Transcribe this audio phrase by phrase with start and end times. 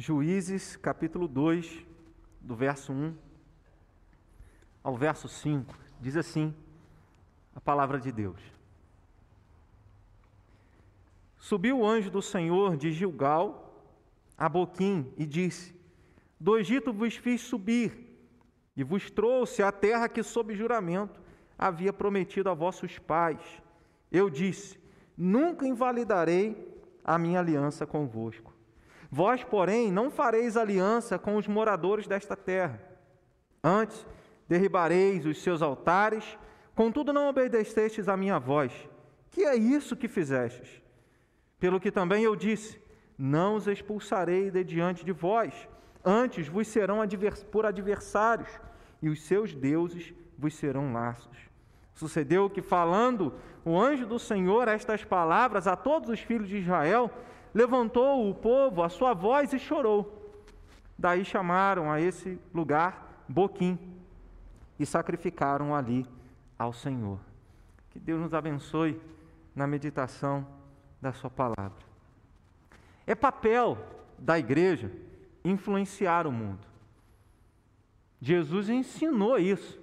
[0.00, 1.84] Juízes, capítulo 2,
[2.40, 3.16] do verso 1
[4.80, 6.54] ao verso 5, diz assim
[7.52, 8.40] a palavra de Deus.
[11.36, 13.74] Subiu o anjo do Senhor de Gilgal
[14.38, 15.74] a Boquim e disse:
[16.38, 18.16] Do Egito vos fiz subir
[18.76, 21.20] e vos trouxe à terra que, sob juramento,
[21.58, 23.42] havia prometido a vossos pais.
[24.12, 24.78] Eu disse:
[25.16, 26.56] Nunca invalidarei
[27.02, 28.56] a minha aliança convosco.
[29.10, 32.80] Vós, porém, não fareis aliança com os moradores desta terra.
[33.64, 34.06] Antes,
[34.46, 36.38] derribareis os seus altares,
[36.74, 38.72] contudo não obedecestes à minha voz.
[39.30, 40.82] Que é isso que fizestes?
[41.58, 42.80] Pelo que também eu disse:
[43.16, 45.68] Não os expulsarei de diante de vós,
[46.04, 46.98] antes vos serão
[47.50, 48.48] por adversários,
[49.00, 51.36] e os seus deuses vos serão laços.
[51.94, 53.34] Sucedeu que, falando
[53.64, 57.10] o anjo do Senhor estas palavras a todos os filhos de Israel,
[57.54, 60.32] levantou o povo a sua voz e chorou.
[60.98, 63.78] Daí chamaram a esse lugar Boquim
[64.78, 66.06] e sacrificaram ali
[66.58, 67.18] ao Senhor.
[67.90, 69.00] Que Deus nos abençoe
[69.54, 70.46] na meditação
[71.00, 71.86] da Sua palavra.
[73.06, 73.78] É papel
[74.18, 74.90] da igreja
[75.44, 76.66] influenciar o mundo.
[78.20, 79.78] Jesus ensinou isso.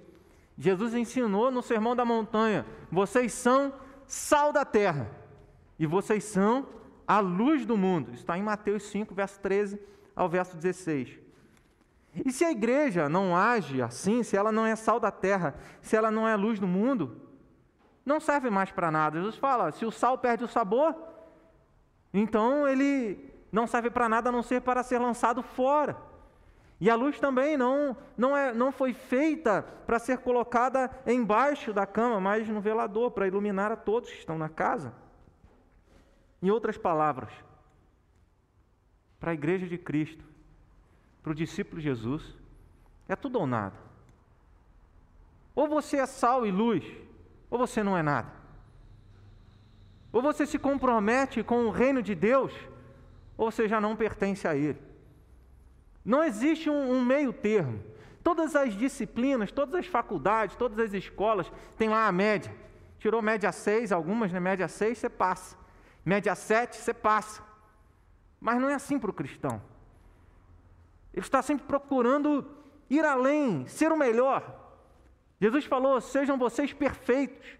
[0.58, 3.72] Jesus ensinou no Sermão da Montanha: vocês são
[4.06, 5.10] sal da terra
[5.78, 6.66] e vocês são
[7.06, 8.12] a luz do mundo.
[8.12, 9.78] Está em Mateus 5, verso 13
[10.14, 11.18] ao verso 16.
[12.24, 15.94] E se a igreja não age assim, se ela não é sal da terra, se
[15.94, 17.20] ela não é luz do mundo,
[18.04, 19.18] não serve mais para nada.
[19.18, 20.96] Jesus fala: se o sal perde o sabor,
[22.14, 25.96] então ele não serve para nada a não ser para ser lançado fora.
[26.78, 31.86] E a luz também não, não, é, não foi feita para ser colocada embaixo da
[31.86, 34.92] cama, mas no velador, para iluminar a todos que estão na casa.
[36.46, 37.28] Em outras palavras,
[39.18, 40.24] para a igreja de Cristo,
[41.20, 42.22] para o discípulo Jesus,
[43.08, 43.74] é tudo ou nada.
[45.56, 46.84] Ou você é sal e luz,
[47.50, 48.30] ou você não é nada.
[50.12, 52.52] Ou você se compromete com o reino de Deus,
[53.36, 54.78] ou você já não pertence a Ele.
[56.04, 57.82] Não existe um, um meio termo.
[58.22, 62.54] Todas as disciplinas, todas as faculdades, todas as escolas têm lá a média.
[63.00, 64.38] Tirou média 6, algumas, né?
[64.38, 65.65] Média 6, você passa.
[66.06, 67.42] Média 7, você passa.
[68.40, 69.60] Mas não é assim para o cristão.
[71.12, 72.48] Ele está sempre procurando
[72.88, 74.40] ir além, ser o melhor.
[75.40, 77.58] Jesus falou: sejam vocês perfeitos,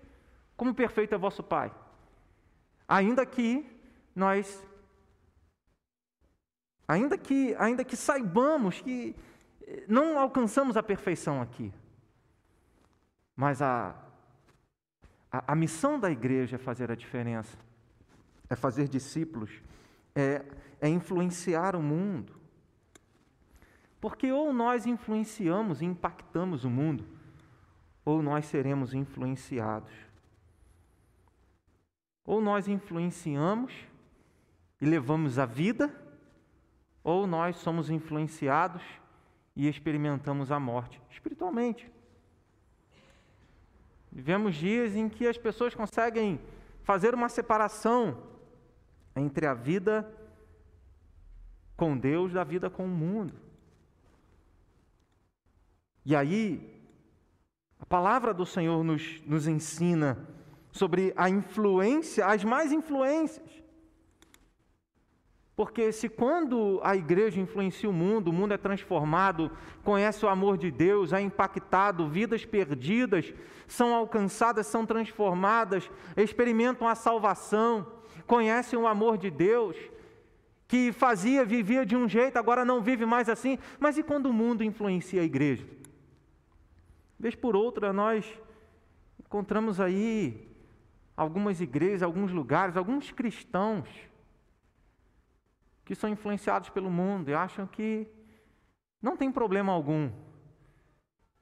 [0.57, 1.75] como perfeito é vosso Pai.
[2.87, 3.67] Ainda que
[4.15, 4.65] nós,
[6.87, 9.17] ainda que, ainda que saibamos que
[9.89, 11.75] não alcançamos a perfeição aqui,
[13.35, 13.93] mas a,
[15.33, 17.59] a, a missão da igreja é fazer a diferença,
[18.49, 19.51] é fazer discípulos,
[20.15, 20.45] é,
[20.81, 22.35] é influenciar o mundo.
[24.01, 27.05] Porque ou nós influenciamos e impactamos o mundo,
[28.05, 29.93] ou nós seremos influenciados.
[32.25, 33.73] Ou nós influenciamos
[34.81, 35.95] e levamos a vida,
[37.03, 38.83] ou nós somos influenciados
[39.55, 41.91] e experimentamos a morte espiritualmente.
[44.11, 46.41] Vivemos dias em que as pessoas conseguem
[46.83, 48.17] fazer uma separação
[49.17, 50.07] entre a vida
[51.77, 53.35] com Deus da vida com o mundo.
[56.05, 56.75] E aí,
[57.79, 60.19] a palavra do Senhor nos, nos ensina
[60.71, 63.51] sobre a influência, as mais influências.
[65.57, 69.51] Porque se quando a igreja influencia o mundo, o mundo é transformado,
[69.83, 73.33] conhece o amor de Deus, é impactado, vidas perdidas
[73.67, 77.87] são alcançadas, são transformadas, experimentam a salvação,
[78.27, 79.77] conhecem o amor de Deus,
[80.69, 83.59] que fazia, vivia de um jeito, agora não vive mais assim.
[83.79, 85.67] Mas e quando o mundo influencia a igreja?
[87.19, 88.27] Vez por outra, nós
[89.21, 90.49] encontramos aí
[91.17, 93.89] algumas igrejas, alguns lugares, alguns cristãos
[95.85, 98.09] que são influenciados pelo mundo e acham que
[99.01, 100.11] não tem problema algum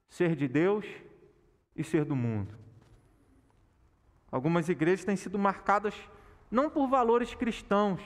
[0.08, 0.86] ser de Deus
[1.74, 2.54] e ser do mundo.
[4.30, 5.94] Algumas igrejas têm sido marcadas
[6.54, 8.00] não por valores cristãos,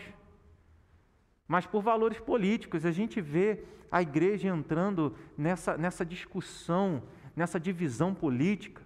[1.47, 2.85] mas por valores políticos.
[2.85, 7.03] A gente vê a igreja entrando nessa, nessa discussão
[7.39, 8.83] nessa divisão política,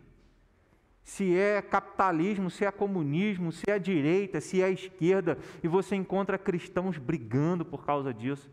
[1.03, 6.39] se é capitalismo, se é comunismo, se é direita, se é esquerda, e você encontra
[6.39, 8.49] cristãos brigando por causa disso.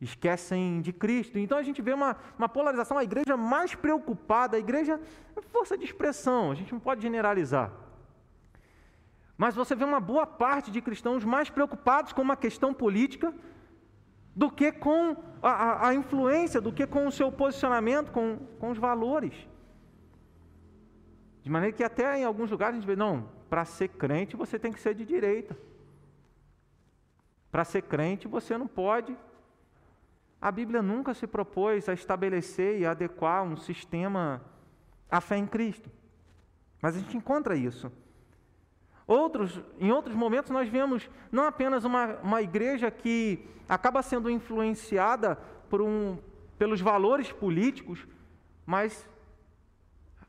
[0.00, 1.38] Esquecem de Cristo.
[1.38, 4.98] Então a gente vê uma, uma polarização, a igreja mais preocupada, a igreja
[5.36, 7.70] é força de expressão, a gente não pode generalizar.
[9.36, 13.34] Mas você vê uma boa parte de cristãos mais preocupados com uma questão política
[14.34, 18.70] do que com a, a, a influência, do que com o seu posicionamento, com, com
[18.70, 19.34] os valores.
[21.42, 24.58] De maneira que até em alguns lugares a gente vê, não, para ser crente você
[24.58, 25.56] tem que ser de direita.
[27.50, 29.16] Para ser crente você não pode.
[30.40, 34.42] A Bíblia nunca se propôs a estabelecer e adequar um sistema
[35.10, 35.90] à fé em Cristo.
[36.82, 37.90] Mas a gente encontra isso.
[39.06, 45.36] Outros, em outros momentos nós vemos não apenas uma, uma igreja que acaba sendo influenciada
[45.68, 46.18] por um,
[46.58, 48.06] pelos valores políticos,
[48.64, 49.08] mas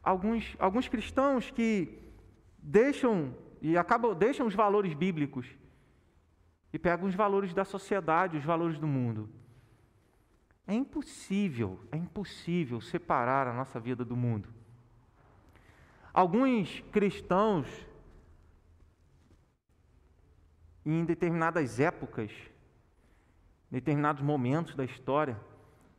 [0.03, 1.97] alguns, alguns cristãos que
[2.57, 5.47] deixam e acabam deixam os valores bíblicos
[6.73, 9.29] e pegam os valores da sociedade, os valores do mundo.
[10.67, 14.49] É impossível, é impossível separar a nossa vida do mundo.
[16.13, 17.67] Alguns cristãos
[20.85, 22.31] em determinadas épocas,
[23.71, 25.39] determinados momentos da história,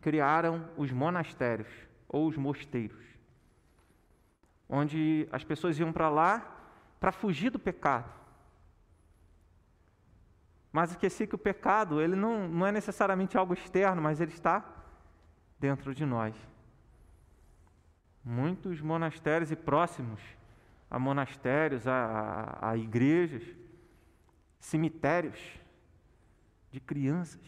[0.00, 1.69] criaram os monastérios
[2.09, 3.03] ou os mosteiros,
[4.69, 6.53] onde as pessoas iam para lá
[7.00, 8.11] para fugir do pecado.
[10.73, 14.65] Mas esqueci que o pecado ele não, não é necessariamente algo externo, mas ele está
[15.59, 16.35] dentro de nós.
[18.23, 20.21] Muitos monastérios e próximos
[20.91, 23.43] a monastérios, a, a, a igrejas,
[24.67, 25.39] cemitérios
[26.73, 27.41] de crianças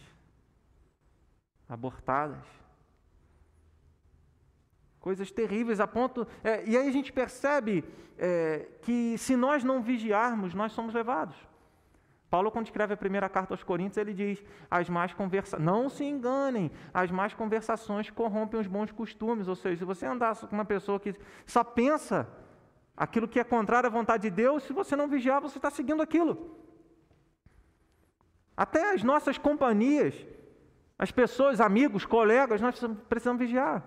[1.68, 2.44] abortadas.
[5.00, 6.26] Coisas terríveis a ponto.
[6.44, 7.84] É, e aí a gente percebe
[8.16, 11.36] é, que se nós não vigiarmos, nós somos levados.
[12.30, 15.58] Paulo, quando escreve a primeira carta aos Coríntios, ele diz: as más conversa...
[15.58, 19.48] não se enganem, as más conversações corrompem os bons costumes.
[19.48, 21.16] Ou seja, se você andar com uma pessoa que
[21.46, 22.28] só pensa
[22.96, 26.00] aquilo que é contrário à vontade de Deus, se você não vigiar, você está seguindo
[26.00, 26.67] aquilo.
[28.58, 30.26] Até as nossas companhias,
[30.98, 32.76] as pessoas, amigos, colegas, nós
[33.08, 33.84] precisamos vigiar.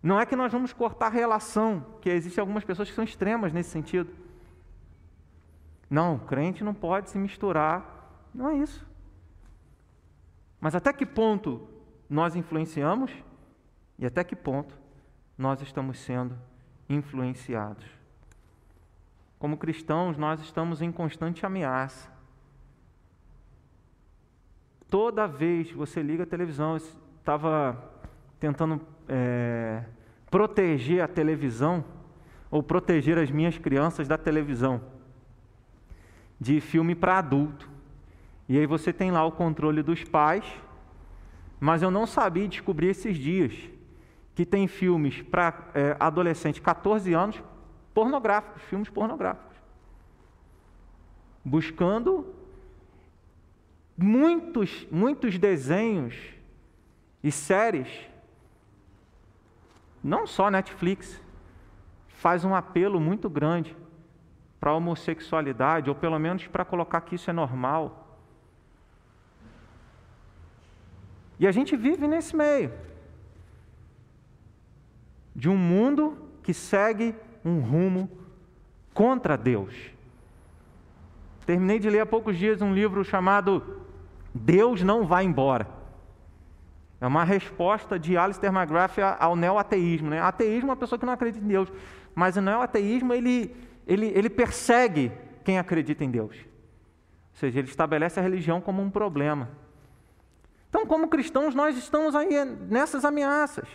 [0.00, 3.70] Não é que nós vamos cortar relação, que existem algumas pessoas que são extremas nesse
[3.70, 4.14] sentido.
[5.90, 8.28] Não, crente não pode se misturar.
[8.32, 8.86] Não é isso.
[10.60, 11.68] Mas até que ponto
[12.08, 13.10] nós influenciamos
[13.98, 14.78] e até que ponto
[15.36, 16.38] nós estamos sendo
[16.88, 17.84] influenciados?
[19.36, 22.14] Como cristãos, nós estamos em constante ameaça
[24.88, 27.76] Toda vez que você liga a televisão, estava
[28.38, 29.82] tentando é,
[30.30, 31.84] proteger a televisão,
[32.50, 34.80] ou proteger as minhas crianças da televisão,
[36.40, 37.68] de filme para adulto.
[38.48, 40.44] E aí você tem lá o controle dos pais,
[41.58, 43.54] mas eu não sabia descobrir esses dias
[44.34, 47.42] que tem filmes para é, adolescente 14 anos
[47.92, 49.56] pornográficos, filmes pornográficos.
[51.44, 52.34] Buscando
[53.96, 56.14] muitos, muitos desenhos
[57.22, 57.88] e séries,
[60.02, 61.20] não só Netflix,
[62.08, 63.76] faz um apelo muito grande
[64.60, 68.20] para a homossexualidade, ou pelo menos para colocar que isso é normal.
[71.38, 72.72] E a gente vive nesse meio
[75.34, 77.14] de um mundo que segue
[77.44, 78.10] um rumo
[78.94, 79.74] contra Deus.
[81.44, 83.85] Terminei de ler há poucos dias um livro chamado
[84.36, 85.66] Deus não vai embora.
[87.00, 90.10] É uma resposta de Alistair McGrath ao neoateísmo.
[90.10, 90.20] Né?
[90.20, 91.70] Ateísmo é uma pessoa que não acredita em Deus,
[92.14, 93.54] mas o neoateísmo ele,
[93.86, 95.12] ele, ele persegue
[95.44, 96.36] quem acredita em Deus.
[96.36, 99.50] Ou seja, ele estabelece a religião como um problema.
[100.68, 103.68] Então, como cristãos, nós estamos aí nessas ameaças.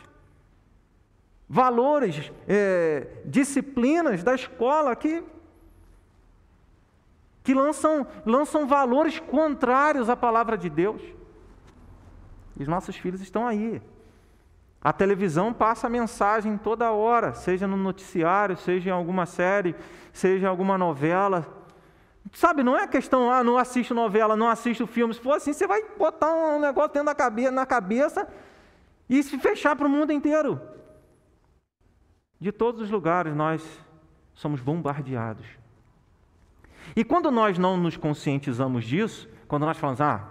[1.47, 5.23] Valores, é, disciplinas da escola que
[7.43, 11.01] que lançam, lançam valores contrários à palavra de Deus.
[12.57, 13.81] E os nossos filhos estão aí.
[14.83, 19.75] A televisão passa a mensagem toda hora, seja no noticiário, seja em alguma série,
[20.11, 21.47] seja em alguma novela.
[22.33, 25.13] Sabe, não é questão, ah, não assisto novela, não assisto filme.
[25.13, 28.27] Se for assim, você vai botar um negócio dentro da cabeça, na cabeça
[29.09, 30.59] e se fechar para o mundo inteiro.
[32.39, 33.63] De todos os lugares nós
[34.33, 35.60] somos bombardeados.
[36.95, 40.29] E quando nós não nos conscientizamos disso, quando nós falamos, ah,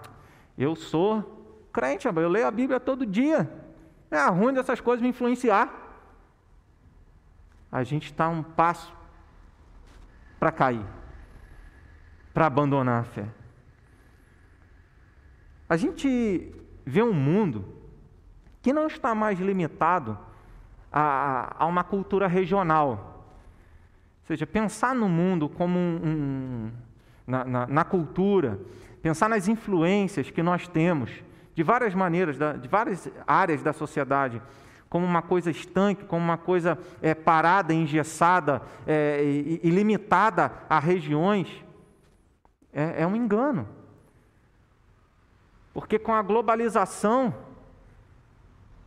[0.57, 3.51] eu sou crente, eu leio a Bíblia todo dia,
[4.09, 5.71] é ruim dessas coisas me influenciar.
[7.71, 8.93] A gente está um passo
[10.39, 10.85] para cair,
[12.33, 13.25] para abandonar a fé.
[15.69, 16.53] A gente
[16.85, 17.73] vê um mundo
[18.61, 20.17] que não está mais limitado
[20.91, 23.10] a, a uma cultura regional.
[24.31, 26.71] Seja, pensar no mundo como um, um
[27.27, 28.59] na, na, na, cultura,
[29.01, 31.11] pensar nas influências que nós temos
[31.53, 34.41] de várias maneiras, de várias áreas da sociedade,
[34.89, 40.79] como uma coisa estanque, como uma coisa é, parada, engessada é, e, e, limitada a
[40.79, 41.49] regiões,
[42.73, 43.67] é, é um engano.
[45.73, 47.35] Porque com a globalização,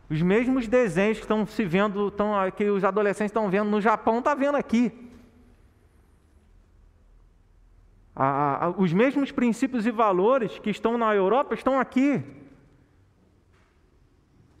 [0.09, 4.17] os mesmos desenhos que estão se vendo, estão, que os adolescentes estão vendo no Japão,
[4.17, 5.04] estão tá vendo aqui.
[8.15, 12.23] A, a, os mesmos princípios e valores que estão na Europa estão aqui.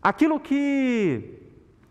[0.03, 1.39] Aquilo que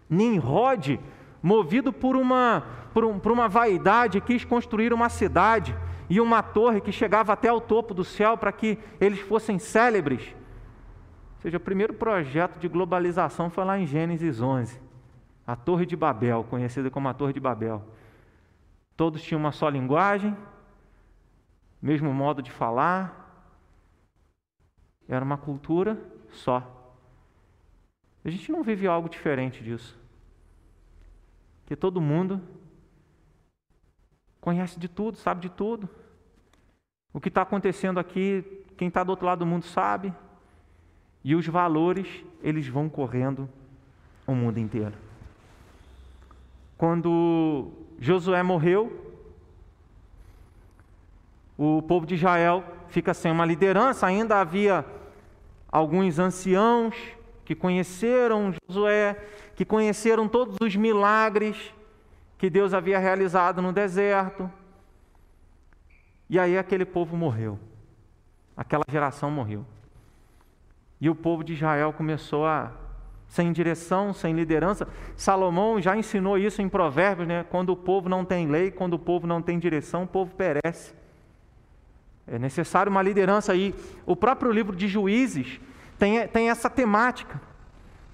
[0.09, 1.00] Nimrod,
[1.42, 5.75] movido por uma, por, um, por uma vaidade, quis construir uma cidade
[6.09, 10.35] e uma torre que chegava até o topo do céu para que eles fossem célebres.
[11.37, 14.80] Ou seja, o primeiro projeto de globalização foi lá em Gênesis 11,
[15.47, 17.83] a Torre de Babel, conhecida como a Torre de Babel.
[18.97, 20.37] Todos tinham uma só linguagem,
[21.84, 23.52] mesmo modo de falar,
[25.06, 26.96] era uma cultura só.
[28.24, 29.94] A gente não vive algo diferente disso.
[31.66, 32.40] Que todo mundo
[34.40, 35.86] conhece de tudo, sabe de tudo.
[37.12, 38.42] O que está acontecendo aqui,
[38.78, 40.10] quem está do outro lado do mundo sabe.
[41.22, 43.46] E os valores, eles vão correndo
[44.26, 44.94] o mundo inteiro.
[46.78, 49.13] Quando Josué morreu,
[51.56, 54.84] o povo de Israel fica sem uma liderança, ainda havia
[55.70, 56.94] alguns anciãos
[57.44, 59.16] que conheceram Josué,
[59.54, 61.73] que conheceram todos os milagres
[62.38, 64.50] que Deus havia realizado no deserto.
[66.28, 67.58] E aí aquele povo morreu,
[68.56, 69.64] aquela geração morreu.
[71.00, 72.73] E o povo de Israel começou a,
[73.28, 74.88] sem direção, sem liderança.
[75.16, 77.44] Salomão já ensinou isso em Provérbios, né?
[77.44, 80.94] Quando o povo não tem lei, quando o povo não tem direção, o povo perece.
[82.26, 83.75] É necessário uma liderança aí.
[84.07, 85.61] O próprio livro de Juízes
[85.99, 87.40] tem, tem essa temática.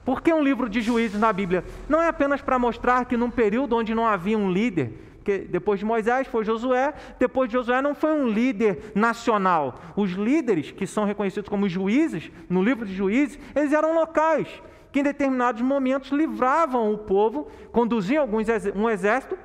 [0.04, 1.64] Por que um livro de juízes na Bíblia?
[1.88, 5.78] Não é apenas para mostrar que num período onde não havia um líder, porque depois
[5.78, 9.80] de Moisés foi Josué, depois de Josué não foi um líder nacional.
[9.94, 14.48] Os líderes, que são reconhecidos como juízes, no livro de juízes, eles eram locais,
[14.90, 19.38] que em determinados momentos livravam o povo, conduziam alguns, um exército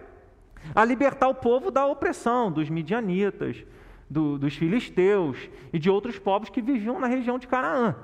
[0.73, 3.63] a libertar o povo da opressão dos midianitas,
[4.09, 5.37] do, dos filisteus
[5.73, 7.95] e de outros povos que viviam na região de Canaã.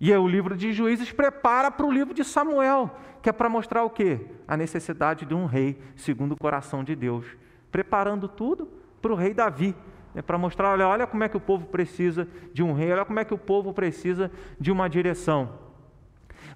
[0.00, 2.90] E o livro de Juízes prepara para o livro de Samuel,
[3.22, 4.20] que é para mostrar o quê?
[4.46, 7.24] A necessidade de um rei segundo o coração de Deus,
[7.70, 8.68] preparando tudo
[9.00, 9.74] para o rei Davi,
[10.14, 13.04] é para mostrar, olha, olha como é que o povo precisa de um rei, olha
[13.04, 15.65] como é que o povo precisa de uma direção.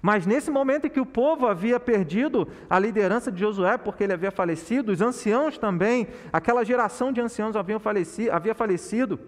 [0.01, 4.13] Mas nesse momento em que o povo havia perdido a liderança de Josué, porque ele
[4.13, 9.19] havia falecido, os anciãos também, aquela geração de anciãos havia falecido, havia falecido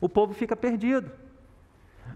[0.00, 1.10] o povo fica perdido.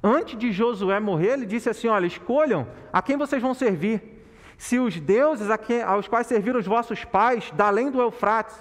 [0.02, 4.24] Antes de Josué morrer, ele disse assim: Olha, escolham a quem vocês vão servir.
[4.56, 5.48] Se os deuses
[5.86, 8.56] aos quais serviram os vossos pais, da além do Eufrates.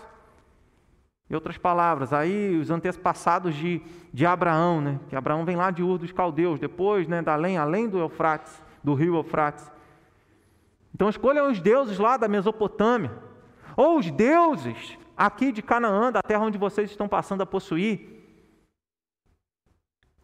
[1.29, 3.81] Em outras palavras, aí os antepassados de,
[4.13, 4.99] de Abraão, né?
[5.07, 8.61] que Abraão vem lá de Ur dos Caldeus, depois, né, da além, além do Eufrates
[8.83, 9.71] do rio Eufrates.
[10.93, 13.11] Então escolham os deuses lá da Mesopotâmia,
[13.75, 18.13] ou os deuses aqui de Canaã, da terra onde vocês estão passando a possuir.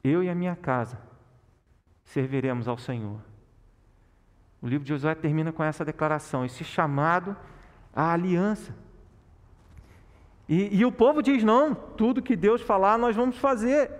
[0.03, 0.99] Eu e a minha casa
[2.03, 3.19] serviremos ao Senhor.
[4.61, 7.35] O livro de Josué termina com essa declaração, esse chamado
[7.93, 8.75] à aliança.
[10.47, 13.91] E, e, o povo diz: não, tudo que Deus falar, nós vamos fazer.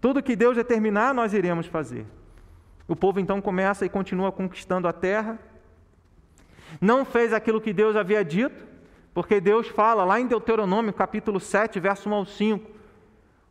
[0.00, 2.04] Tudo que Deus determinar, nós iremos fazer.
[2.92, 5.38] O povo então começa e continua conquistando a terra.
[6.78, 8.66] Não fez aquilo que Deus havia dito,
[9.14, 12.70] porque Deus fala lá em Deuteronômio, capítulo 7, verso 1 ao 5: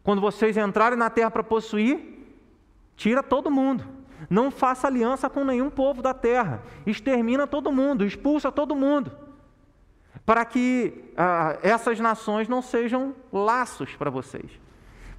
[0.03, 2.23] quando vocês entrarem na terra para possuir,
[2.95, 3.83] tira todo mundo.
[4.29, 6.61] Não faça aliança com nenhum povo da terra.
[6.85, 9.11] Extermina todo mundo, expulsa todo mundo.
[10.23, 14.60] Para que ah, essas nações não sejam laços para vocês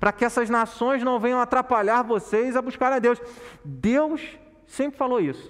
[0.02, 3.22] para que essas nações não venham atrapalhar vocês a buscar a Deus.
[3.64, 5.48] Deus sempre falou isso.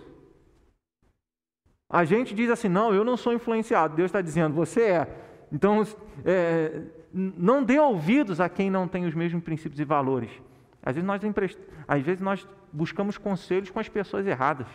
[1.89, 3.97] A gente diz assim: não, eu não sou influenciado.
[3.97, 5.09] Deus está dizendo, você é.
[5.51, 5.87] Então,
[6.23, 6.83] é,
[7.15, 10.31] não dê ouvidos a quem não tem os mesmos princípios e valores.
[10.83, 11.59] Às vezes, nós emprest...
[11.89, 14.67] Às vezes nós buscamos conselhos com as pessoas erradas.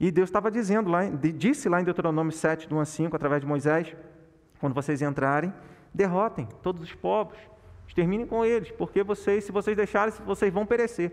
[0.00, 3.40] E Deus estava dizendo lá, disse lá em Deuteronômio 7, do 1 a 5, através
[3.40, 3.94] de Moisés,
[4.58, 5.54] quando vocês entrarem,
[5.94, 7.38] derrotem todos os povos,
[7.90, 11.10] Exterminem com eles, porque vocês, se vocês deixarem, vocês vão perecer.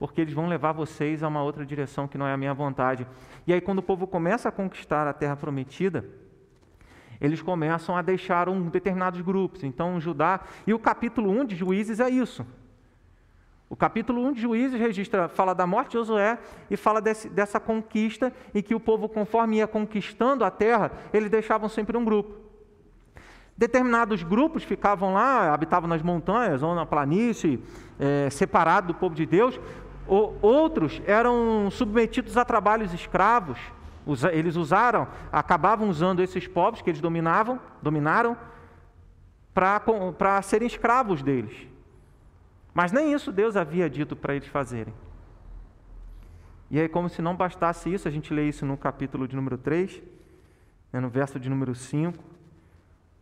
[0.00, 3.06] Porque eles vão levar vocês a uma outra direção que não é a minha vontade.
[3.46, 6.04] E aí, quando o povo começa a conquistar a terra prometida,
[7.20, 9.62] eles começam a deixar um determinados grupos.
[9.62, 10.40] Então, Judá.
[10.66, 12.44] E o capítulo 1 de Juízes é isso.
[13.70, 16.36] O capítulo 1 de Juízes registra, fala da morte de Josué
[16.68, 21.30] e fala desse, dessa conquista em que o povo, conforme ia conquistando a terra, eles
[21.30, 22.45] deixavam sempre um grupo.
[23.56, 27.62] Determinados grupos ficavam lá, habitavam nas montanhas ou na planície,
[27.98, 29.58] é, separado do povo de Deus.
[30.06, 33.58] O, outros eram submetidos a trabalhos escravos.
[34.30, 38.36] Eles usaram, acabavam usando esses povos que eles dominavam, dominaram,
[39.52, 41.66] para serem escravos deles.
[42.74, 44.92] Mas nem isso Deus havia dito para eles fazerem.
[46.70, 49.56] E aí, como se não bastasse isso, a gente lê isso no capítulo de número
[49.56, 50.02] 3,
[50.92, 52.35] né, no verso de número 5.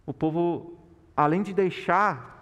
[0.06, 0.78] O povo,
[1.16, 2.34] além de deixar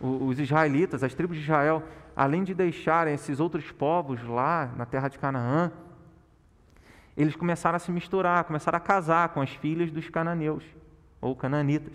[0.00, 1.82] os israelitas, as tribos de Israel,
[2.14, 5.72] além de deixarem esses outros povos lá na terra de Canaã,
[7.16, 10.62] eles começaram a se misturar, começaram a casar com as filhas dos cananeus,
[11.20, 11.94] ou cananitas.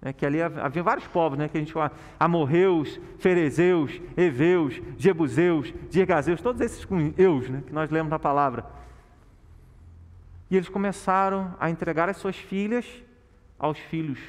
[0.00, 1.90] É, que ali havia vários povos, né, que a gente fala,
[2.20, 8.64] amorreus, ferezeus, heveus, jebuseus, dirgazeus, todos esses com eus, né, que nós lemos na palavra.
[10.48, 12.86] E eles começaram a entregar as suas filhas
[13.58, 14.20] aos filhos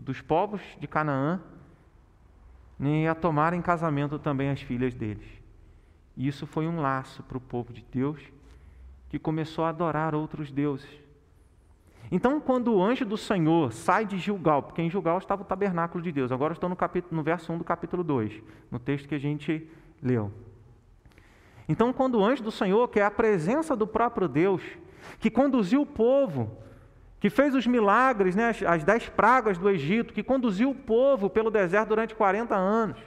[0.00, 1.40] dos povos de Canaã
[2.78, 5.26] e a tomar em casamento também as filhas deles.
[6.16, 8.20] E isso foi um laço para o povo de Deus
[9.08, 10.88] que começou a adorar outros deuses.
[12.10, 16.02] Então, quando o anjo do Senhor sai de Gilgal, porque em Gilgal estava o tabernáculo
[16.02, 19.14] de Deus, agora estou no, capítulo, no verso 1 do capítulo 2, no texto que
[19.14, 19.68] a gente
[20.02, 20.32] leu.
[21.68, 24.62] Então, quando o anjo do Senhor, que é a presença do próprio Deus,
[25.20, 26.50] que conduziu o povo,
[27.20, 31.50] que fez os milagres, né, as, dez pragas do Egito, que conduziu o povo pelo
[31.50, 32.98] deserto durante 40 anos,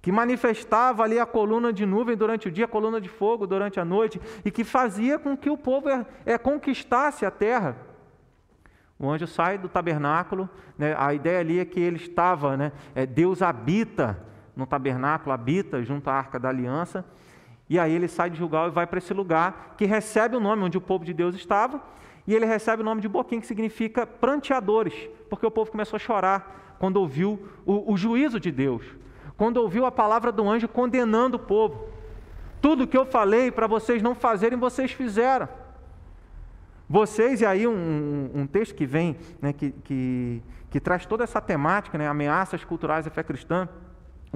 [0.00, 3.80] que manifestava ali a coluna de nuvem durante o dia, a coluna de fogo durante
[3.80, 7.76] a noite, e que fazia com que o povo é, é conquistasse a terra.
[8.96, 10.48] O anjo sai do tabernáculo,
[10.78, 14.24] né, a ideia ali é que ele estava, né, é, Deus habita
[14.54, 17.04] no tabernáculo, habita junto à arca da aliança,
[17.68, 20.62] e aí ele sai de Gilgal e vai para esse lugar que recebe o nome
[20.62, 21.82] onde o povo de Deus estava,
[22.26, 24.94] e ele recebe o nome de Boquim, que significa pranteadores,
[25.30, 28.84] porque o povo começou a chorar quando ouviu o, o juízo de Deus
[29.36, 31.88] quando ouviu a palavra do anjo condenando o povo.
[32.60, 35.48] Tudo que eu falei para vocês não fazerem, vocês fizeram.
[36.88, 41.40] Vocês, e aí um, um texto que vem, né, que, que, que, traz toda essa
[41.40, 43.68] temática, né, ameaças culturais da fé cristã,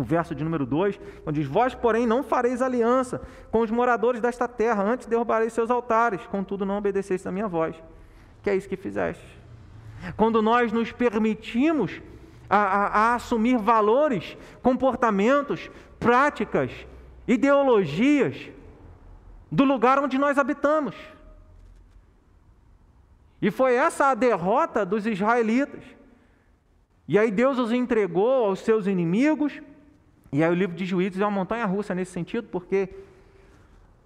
[0.01, 4.21] o verso de número 2, onde diz: Vós, porém, não fareis aliança com os moradores
[4.21, 7.77] desta terra, antes derrubareis seus altares, contudo não obedeceis a minha voz.
[8.43, 9.25] Que é isso que fizeste.
[10.17, 12.01] Quando nós nos permitimos
[12.49, 16.73] a, a, a assumir valores, comportamentos, práticas,
[17.29, 18.51] ideologias
[19.53, 20.95] do lugar onde nós habitamos.
[23.43, 25.83] E foi essa a derrota dos israelitas.
[27.09, 29.61] E aí Deus os entregou aos seus inimigos.
[30.33, 32.89] E aí o livro de Juízes é uma montanha russa nesse sentido, porque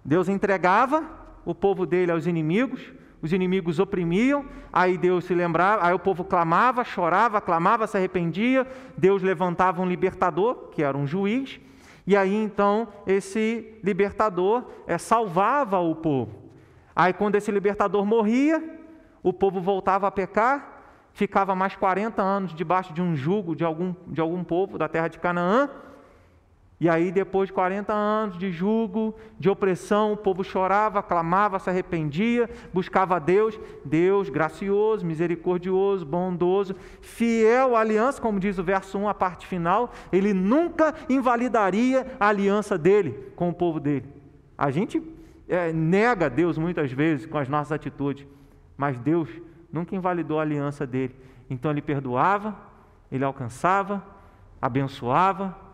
[0.03, 1.03] Deus entregava
[1.45, 6.23] o povo dele aos inimigos, os inimigos oprimiam, aí Deus se lembrava, aí o povo
[6.23, 11.59] clamava, chorava, clamava, se arrependia, Deus levantava um libertador, que era um juiz,
[12.05, 16.35] e aí então esse libertador é, salvava o povo.
[16.95, 18.63] Aí quando esse libertador morria,
[19.23, 20.83] o povo voltava a pecar,
[21.13, 25.07] ficava mais 40 anos debaixo de um jugo de algum, de algum povo da terra
[25.07, 25.69] de Canaã,
[26.85, 31.67] e aí, depois de 40 anos de jugo, de opressão, o povo chorava, clamava, se
[31.67, 38.99] arrependia, buscava a Deus, Deus gracioso, misericordioso, bondoso, fiel à aliança, como diz o verso
[38.99, 44.05] 1, a parte final, ele nunca invalidaria a aliança dele com o povo dele.
[44.55, 45.01] A gente
[45.49, 48.27] é, nega Deus muitas vezes com as nossas atitudes,
[48.77, 49.27] mas Deus
[49.73, 51.15] nunca invalidou a aliança dele.
[51.49, 52.55] Então ele perdoava,
[53.11, 54.05] ele alcançava,
[54.61, 55.64] abençoava,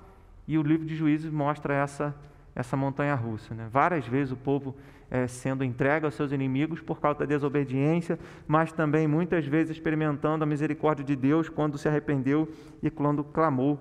[0.51, 2.13] e o livro de Juízes mostra essa,
[2.53, 3.55] essa montanha russa.
[3.55, 3.69] Né?
[3.71, 4.75] Várias vezes o povo
[5.09, 10.43] é, sendo entregue aos seus inimigos por causa da desobediência, mas também muitas vezes experimentando
[10.43, 12.51] a misericórdia de Deus quando se arrependeu
[12.83, 13.79] e quando clamou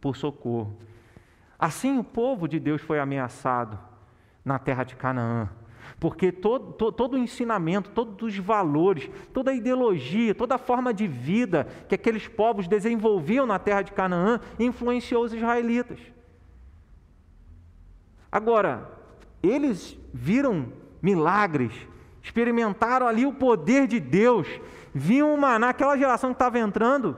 [0.00, 0.76] por socorro.
[1.56, 3.78] Assim o povo de Deus foi ameaçado
[4.44, 5.48] na terra de Canaã
[6.02, 10.92] porque todo, todo, todo, o ensinamento, todos os valores, toda a ideologia, toda a forma
[10.92, 16.00] de vida que aqueles povos desenvolviam na terra de Canaã influenciou os israelitas.
[18.32, 18.90] Agora,
[19.40, 21.72] eles viram milagres,
[22.20, 24.48] experimentaram ali o poder de Deus,
[24.92, 27.16] viam o maná, aquela geração que estava entrando,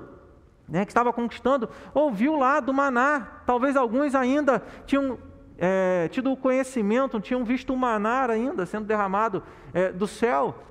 [0.68, 3.40] né, que estava conquistando, ouviu lá do maná.
[3.46, 5.16] Talvez alguns ainda tinham
[5.58, 10.62] é, tido o conhecimento, tinham visto o manar ainda sendo derramado é, do céu.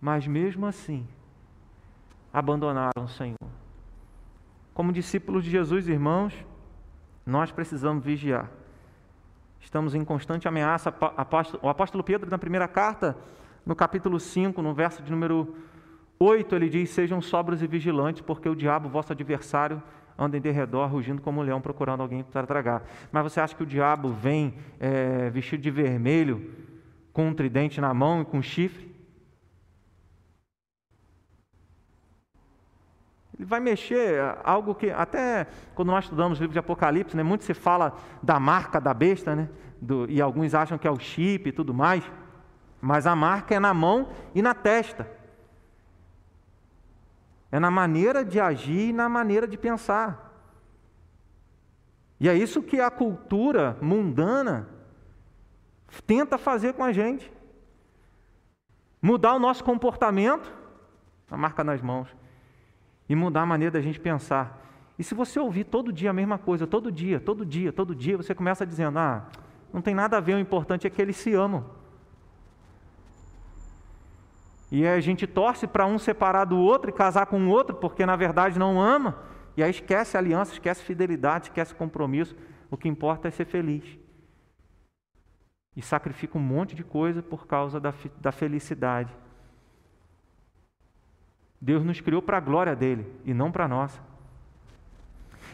[0.00, 1.06] mas mesmo assim
[2.32, 3.50] abandonaram o Senhor.
[4.74, 6.34] Como discípulos de Jesus, irmãos,
[7.24, 8.50] nós precisamos vigiar.
[9.58, 10.94] Estamos em constante ameaça.
[11.62, 13.16] O apóstolo Pedro, na primeira carta,
[13.64, 15.56] no capítulo 5, no verso de número
[16.18, 19.82] 8, ele diz: Sejam sóbrios e vigilantes, porque o diabo, vosso adversário,
[20.18, 22.82] anda em derredor, rugindo como um leão, procurando alguém para tragar.
[23.12, 26.50] Mas você acha que o diabo vem é, vestido de vermelho,
[27.12, 28.94] com um tridente na mão e com um chifre?
[33.38, 37.44] Ele vai mexer algo que, até quando nós estudamos o livro de Apocalipse, né, muito
[37.44, 39.48] se fala da marca da besta, né,
[39.80, 42.02] do, e alguns acham que é o chip e tudo mais,
[42.80, 45.06] mas a marca é na mão e na testa.
[47.56, 50.30] É na maneira de agir e na maneira de pensar.
[52.20, 54.68] E é isso que a cultura mundana
[56.06, 57.32] tenta fazer com a gente.
[59.00, 60.52] Mudar o nosso comportamento,
[61.30, 62.14] a marca nas mãos,
[63.08, 64.62] e mudar a maneira da gente pensar.
[64.98, 68.18] E se você ouvir todo dia a mesma coisa, todo dia, todo dia, todo dia,
[68.18, 69.30] você começa dizendo: ah,
[69.72, 71.64] não tem nada a ver, o importante é que eles se amam.
[74.70, 78.04] E a gente torce para um separar do outro e casar com o outro, porque
[78.04, 79.16] na verdade não ama,
[79.56, 82.36] e aí esquece aliança, esquece fidelidade, esquece compromisso.
[82.70, 83.84] O que importa é ser feliz.
[85.74, 89.14] E sacrifica um monte de coisa por causa da, da felicidade.
[91.60, 94.00] Deus nos criou para a glória dele e não para a nossa.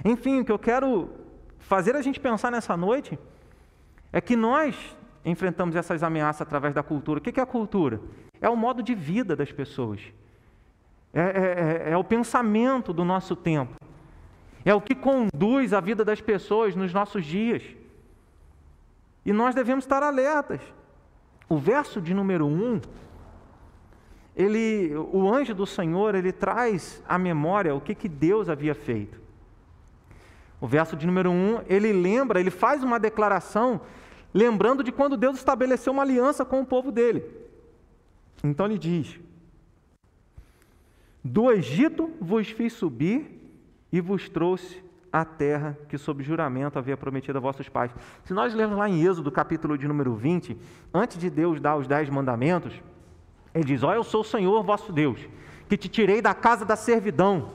[0.04, 1.10] Enfim, o que eu quero
[1.58, 3.18] fazer a gente pensar nessa noite
[4.12, 7.18] é que nós enfrentamos essas ameaças através da cultura.
[7.18, 8.00] O que é a cultura?
[8.42, 10.00] É o modo de vida das pessoas,
[11.14, 13.76] é, é, é, é o pensamento do nosso tempo,
[14.64, 17.62] é o que conduz a vida das pessoas nos nossos dias.
[19.24, 20.60] E nós devemos estar alertas.
[21.48, 22.80] O verso de número 1
[24.34, 29.20] ele, o anjo do Senhor, ele traz à memória o que, que Deus havia feito.
[30.60, 33.80] O verso de número 1, ele lembra, ele faz uma declaração,
[34.32, 37.22] lembrando de quando Deus estabeleceu uma aliança com o povo dele.
[38.42, 39.18] Então ele diz:
[41.22, 43.40] Do Egito vos fiz subir
[43.92, 47.92] e vos trouxe a terra que sob juramento havia prometido a vossos pais.
[48.24, 50.56] Se nós lermos lá em Êxodo, capítulo de número 20,
[50.92, 52.72] antes de Deus dar os dez mandamentos,
[53.54, 55.20] ele diz: Ó, eu sou o Senhor vosso Deus,
[55.68, 57.50] que te tirei da casa da servidão.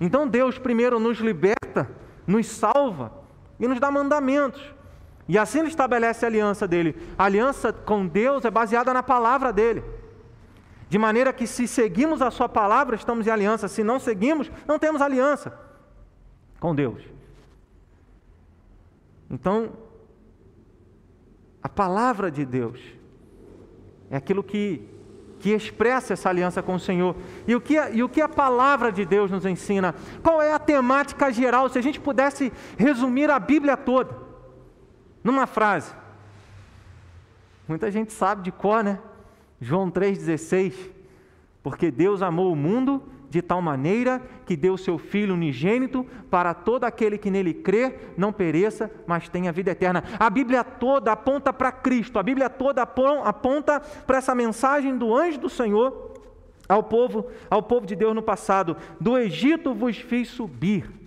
[0.00, 1.90] Então Deus primeiro nos liberta,
[2.26, 3.12] nos salva
[3.58, 4.62] e nos dá mandamentos.
[5.28, 6.96] E assim ele estabelece a aliança dele.
[7.18, 9.84] A aliança com Deus é baseada na palavra dele.
[10.88, 13.68] De maneira que se seguimos a sua palavra, estamos em aliança.
[13.68, 15.52] Se não seguimos, não temos aliança
[16.58, 17.02] com Deus.
[19.30, 19.72] Então,
[21.62, 22.80] a palavra de Deus
[24.10, 24.88] é aquilo que,
[25.38, 27.14] que expressa essa aliança com o Senhor.
[27.46, 29.94] E o, que, e o que a palavra de Deus nos ensina?
[30.22, 31.68] Qual é a temática geral?
[31.68, 34.27] Se a gente pudesse resumir a Bíblia toda
[35.22, 35.92] numa frase.
[37.66, 38.98] Muita gente sabe de cor, né?
[39.60, 40.74] João 3,16.
[41.62, 46.84] Porque Deus amou o mundo de tal maneira que deu seu Filho unigênito para todo
[46.84, 50.02] aquele que nele crê, não pereça, mas tenha vida eterna.
[50.18, 55.38] A Bíblia toda aponta para Cristo, a Bíblia toda aponta para essa mensagem do anjo
[55.38, 56.14] do Senhor
[56.68, 58.76] ao povo, ao povo de Deus no passado.
[59.00, 60.97] Do Egito vos fiz subir.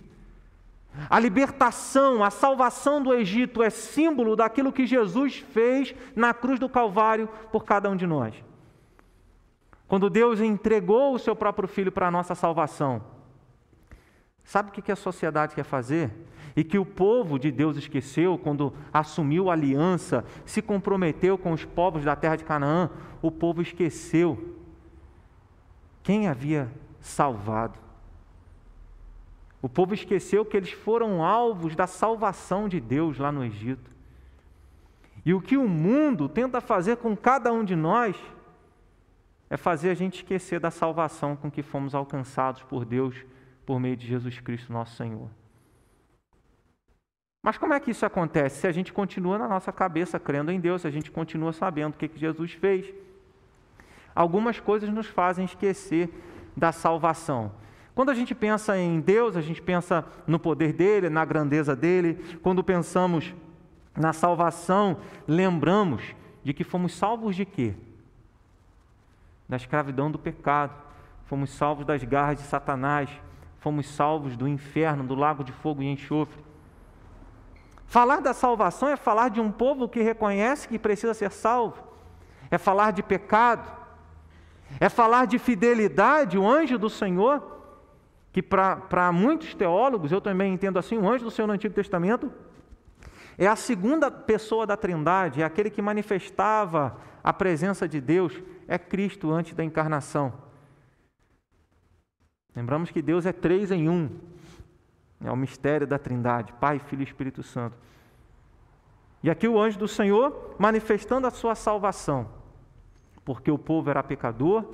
[1.08, 6.68] A libertação, a salvação do Egito é símbolo daquilo que Jesus fez na cruz do
[6.68, 8.34] Calvário por cada um de nós.
[9.88, 13.02] Quando Deus entregou o seu próprio filho para a nossa salvação,
[14.44, 16.10] sabe o que a sociedade quer fazer?
[16.54, 21.64] E que o povo de Deus esqueceu quando assumiu a aliança, se comprometeu com os
[21.64, 22.90] povos da terra de Canaã,
[23.22, 24.56] o povo esqueceu
[26.02, 27.81] quem havia salvado.
[29.62, 33.90] O povo esqueceu que eles foram alvos da salvação de Deus lá no Egito.
[35.24, 38.16] E o que o mundo tenta fazer com cada um de nós
[39.48, 43.24] é fazer a gente esquecer da salvação com que fomos alcançados por Deus
[43.64, 45.30] por meio de Jesus Cristo, nosso Senhor.
[47.40, 48.60] Mas como é que isso acontece?
[48.60, 51.94] Se a gente continua na nossa cabeça crendo em Deus, se a gente continua sabendo
[51.94, 52.92] o que, que Jesus fez.
[54.14, 56.08] Algumas coisas nos fazem esquecer
[56.56, 57.52] da salvação.
[57.94, 62.14] Quando a gente pensa em Deus, a gente pensa no poder dele, na grandeza dele.
[62.42, 63.34] Quando pensamos
[63.96, 66.02] na salvação, lembramos
[66.42, 67.74] de que fomos salvos de quê?
[69.52, 70.72] da escravidão do pecado,
[71.26, 73.10] fomos salvos das garras de Satanás,
[73.60, 76.42] fomos salvos do inferno, do lago de fogo e enxofre.
[77.86, 81.82] Falar da salvação é falar de um povo que reconhece que precisa ser salvo,
[82.50, 83.82] é falar de pecado,
[84.80, 87.61] É falar de fidelidade, o anjo do Senhor,
[88.32, 92.32] que para muitos teólogos, eu também entendo assim, o anjo do Senhor no Antigo Testamento,
[93.36, 98.78] é a segunda pessoa da Trindade, é aquele que manifestava a presença de Deus, é
[98.78, 100.32] Cristo antes da encarnação.
[102.56, 104.10] Lembramos que Deus é três em um,
[105.22, 107.76] é o mistério da Trindade, Pai, Filho e Espírito Santo.
[109.22, 112.28] E aqui o anjo do Senhor manifestando a sua salvação,
[113.24, 114.64] porque o povo era pecador,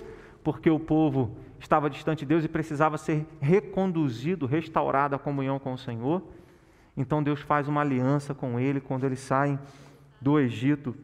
[0.42, 5.72] porque o povo estava distante de Deus e precisava ser reconduzido, restaurado à comunhão com
[5.72, 6.22] o Senhor.
[6.96, 9.58] Então Deus faz uma aliança com ele quando eles saem
[10.20, 10.94] do Egito,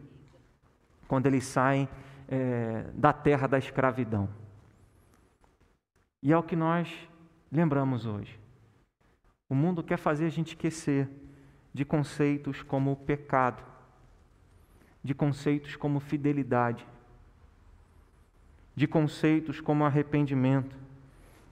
[1.07, 1.89] quando eles saem
[2.29, 4.29] é, da terra da escravidão.
[6.23, 6.89] E é o que nós
[7.53, 8.41] lembramos hoje.
[9.49, 11.09] O mundo quer fazer a gente esquecer
[11.73, 13.63] de conceitos como pecado,
[15.03, 16.87] de conceitos como fidelidade,
[18.75, 20.77] de conceitos como arrependimento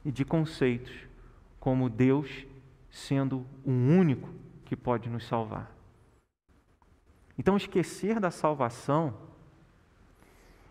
[0.05, 0.93] e de conceitos
[1.61, 2.47] como Deus
[2.91, 4.29] sendo o único
[4.65, 5.71] que pode nos salvar.
[7.39, 9.15] Então, esquecer da salvação,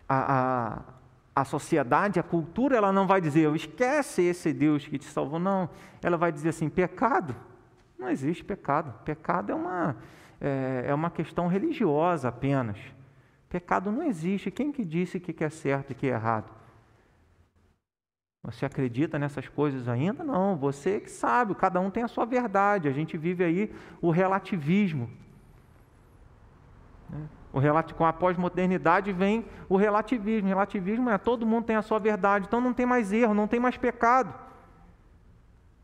[0.08, 0.78] a,
[1.34, 5.40] a, a sociedade, a cultura, ela não vai dizer, esquece esse Deus que te salvou,
[5.40, 5.68] não.
[6.02, 7.34] Ela vai dizer assim: pecado.
[7.98, 8.92] Não existe pecado.
[9.04, 9.96] Pecado é uma,
[10.40, 12.78] é, é uma questão religiosa apenas.
[13.52, 14.50] Pecado não existe.
[14.50, 16.50] Quem que disse que é certo e que é errado?
[18.42, 20.24] Você acredita nessas coisas ainda?
[20.24, 22.88] Não, você que sabe, cada um tem a sua verdade.
[22.88, 25.10] A gente vive aí o relativismo.
[27.10, 27.28] Né?
[27.52, 30.46] O relati com a pós-modernidade vem o relativismo.
[30.46, 33.46] O relativismo é todo mundo tem a sua verdade, então não tem mais erro, não
[33.46, 34.32] tem mais pecado.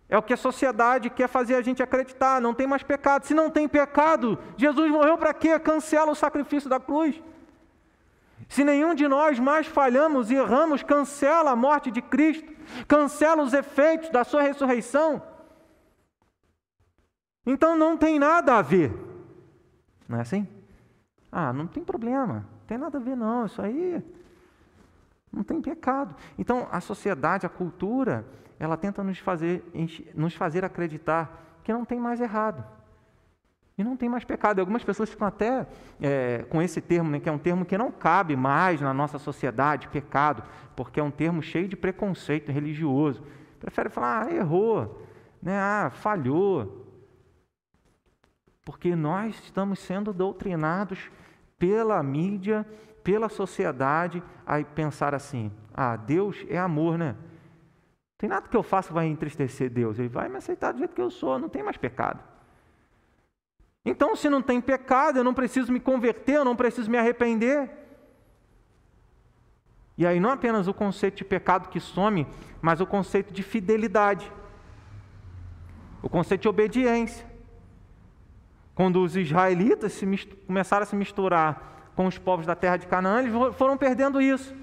[0.09, 3.27] É o que a sociedade quer fazer a gente acreditar, não tem mais pecado.
[3.27, 5.59] Se não tem pecado, Jesus morreu para quê?
[5.59, 7.23] Cancela o sacrifício da cruz.
[8.49, 12.51] Se nenhum de nós mais falhamos e erramos, cancela a morte de Cristo,
[12.87, 15.23] cancela os efeitos da sua ressurreição.
[17.45, 18.93] Então não tem nada a ver.
[20.09, 20.49] Não é assim?
[21.31, 24.03] Ah, não tem problema, não tem nada a ver não, isso aí
[25.31, 26.17] não tem pecado.
[26.39, 28.25] Então a sociedade, a cultura,
[28.59, 29.63] ela tenta nos fazer,
[30.15, 32.65] nos fazer acreditar que não tem mais errado.
[33.79, 34.59] E não tem mais pecado.
[34.59, 35.65] E algumas pessoas ficam até
[36.01, 39.21] é, com esse termo, né, que é um termo que não cabe mais na nossa
[39.21, 40.43] sociedade, pecado,
[40.75, 43.23] porque é um termo cheio de preconceito religioso.
[43.61, 45.07] Prefere falar, ah, errou,
[45.41, 46.87] né, ah, falhou.
[48.65, 51.09] Porque nós estamos sendo doutrinados
[51.57, 52.67] pela mídia,
[53.05, 57.15] pela sociedade, a pensar assim: ah, Deus é amor, né?
[58.19, 60.01] Tem nada que eu faça que vai entristecer Deus.
[60.01, 62.38] Ele vai me aceitar do jeito que eu sou, não tem mais pecado.
[63.89, 67.71] Então, se não tem pecado, eu não preciso me converter, eu não preciso me arrepender.
[69.97, 72.27] E aí, não apenas o conceito de pecado que some,
[72.61, 74.31] mas o conceito de fidelidade,
[76.03, 77.27] o conceito de obediência.
[78.75, 79.99] Quando os israelitas
[80.47, 84.55] começaram a se misturar com os povos da terra de Canaã, eles foram perdendo isso.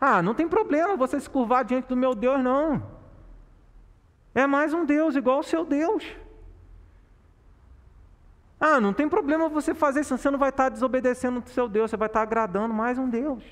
[0.00, 2.80] Ah, não tem problema você se curvar diante do meu Deus, não.
[4.32, 6.21] É mais um Deus igual ao seu Deus.
[8.64, 11.90] Ah, não tem problema você fazer isso, você não vai estar desobedecendo o seu Deus,
[11.90, 13.42] você vai estar agradando mais um Deus.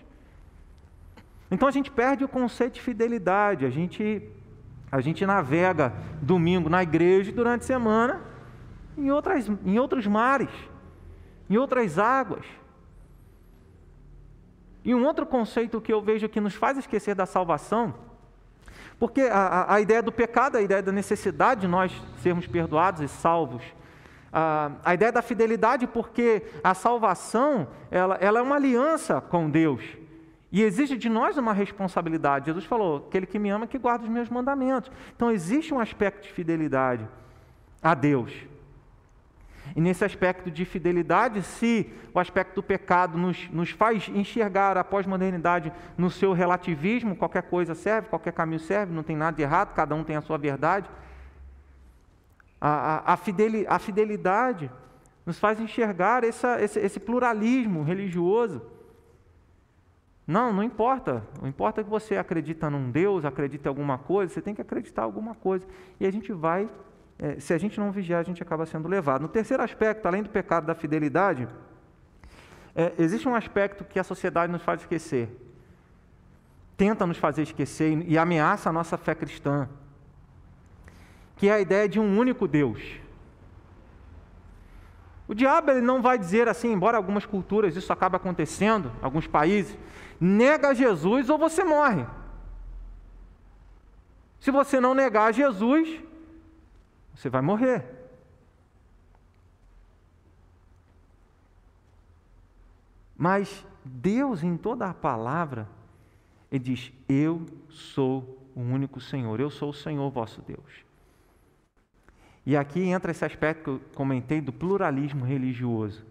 [1.50, 4.22] Então a gente perde o conceito de fidelidade, a gente,
[4.88, 5.92] a gente navega
[6.22, 8.20] domingo na igreja e durante a semana
[8.96, 10.52] em, outras, em outros mares,
[11.50, 12.46] em outras águas.
[14.84, 17.92] E um outro conceito que eu vejo que nos faz esquecer da salvação,
[18.96, 21.92] porque a, a ideia do pecado, a ideia da necessidade de nós
[22.22, 23.64] sermos perdoados e salvos,
[24.32, 29.82] a, a ideia da fidelidade, porque a salvação ela, ela é uma aliança com Deus
[30.52, 32.46] e exige de nós uma responsabilidade.
[32.46, 34.90] Jesus falou: aquele que me ama, que guarda os meus mandamentos.
[35.14, 37.06] Então existe um aspecto de fidelidade
[37.82, 38.32] a Deus.
[39.76, 44.82] E nesse aspecto de fidelidade, se o aspecto do pecado nos, nos faz enxergar a
[44.82, 49.74] pós-modernidade no seu relativismo, qualquer coisa serve, qualquer caminho serve, não tem nada de errado,
[49.74, 50.90] cada um tem a sua verdade.
[52.60, 54.70] A, a, a fidelidade
[55.24, 58.62] nos faz enxergar essa, esse, esse pluralismo religioso.
[60.26, 61.24] Não, não importa.
[61.40, 65.02] Não importa que você acredita num Deus, acredita em alguma coisa, você tem que acreditar
[65.02, 65.66] em alguma coisa.
[65.98, 66.68] E a gente vai
[67.22, 69.20] é, se a gente não vigiar, a gente acaba sendo levado.
[69.20, 71.46] No terceiro aspecto, além do pecado da fidelidade,
[72.74, 75.28] é, existe um aspecto que a sociedade nos faz esquecer,
[76.78, 79.68] tenta nos fazer esquecer e ameaça a nossa fé cristã,
[81.40, 83.00] que é a ideia de um único Deus.
[85.26, 89.74] O diabo ele não vai dizer assim, embora algumas culturas isso acabe acontecendo, alguns países,
[90.20, 92.04] nega Jesus ou você morre.
[94.38, 96.02] Se você não negar Jesus,
[97.14, 97.86] você vai morrer.
[103.16, 105.66] Mas Deus, em toda a palavra,
[106.52, 110.89] Ele diz: Eu sou o único Senhor, eu sou o Senhor vosso Deus.
[112.50, 116.04] E aqui entra esse aspecto que eu comentei do pluralismo religioso.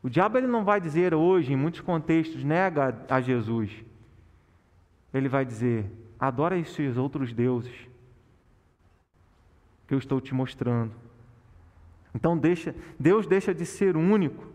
[0.00, 3.68] O diabo ele não vai dizer hoje, em muitos contextos, nega a Jesus.
[5.12, 7.74] Ele vai dizer: adora esses outros deuses
[9.88, 10.92] que eu estou te mostrando.
[12.14, 14.46] Então deixa, Deus deixa de ser único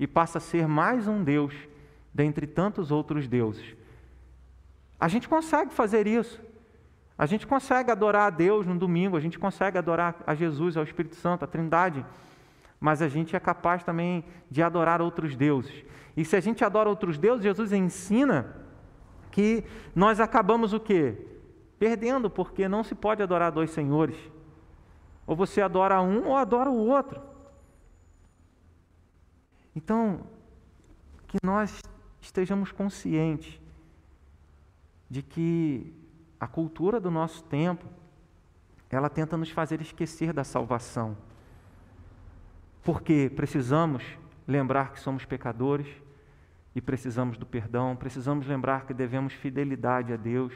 [0.00, 1.54] e passa a ser mais um Deus
[2.14, 3.76] dentre tantos outros deuses.
[4.98, 6.40] A gente consegue fazer isso.
[7.16, 10.84] A gente consegue adorar a Deus no domingo, a gente consegue adorar a Jesus, ao
[10.84, 12.04] Espírito Santo, a Trindade,
[12.80, 15.84] mas a gente é capaz também de adorar outros deuses.
[16.16, 18.56] E se a gente adora outros deuses, Jesus ensina
[19.30, 21.16] que nós acabamos o quê?
[21.78, 24.16] Perdendo, porque não se pode adorar dois senhores.
[25.26, 27.20] Ou você adora um ou adora o outro.
[29.74, 30.20] Então,
[31.26, 31.80] que nós
[32.20, 33.60] estejamos conscientes
[35.08, 36.01] de que
[36.42, 37.86] a cultura do nosso tempo,
[38.90, 41.16] ela tenta nos fazer esquecer da salvação.
[42.82, 44.02] Porque precisamos
[44.44, 45.86] lembrar que somos pecadores
[46.74, 50.52] e precisamos do perdão, precisamos lembrar que devemos fidelidade a Deus,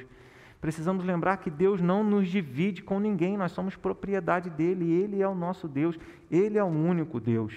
[0.61, 5.29] precisamos lembrar que Deus não nos divide com ninguém, nós somos propriedade dele, ele é
[5.29, 5.97] o nosso Deus,
[6.29, 7.55] ele é o único Deus.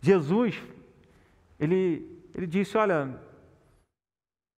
[0.00, 0.62] Jesus,
[1.58, 3.20] ele, ele disse: Olha,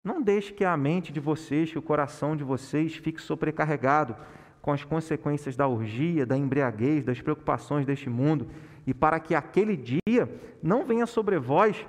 [0.05, 4.15] não deixe que a mente de vocês, que o coração de vocês fique sobrecarregado
[4.61, 8.47] com as consequências da orgia, da embriaguez, das preocupações deste mundo,
[8.85, 10.29] e para que aquele dia
[10.61, 11.87] não venha sobre vós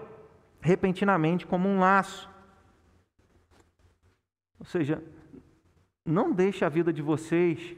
[0.62, 2.31] repentinamente como um laço.
[4.59, 5.05] Ou seja,
[6.02, 7.76] não deixe a vida de vocês,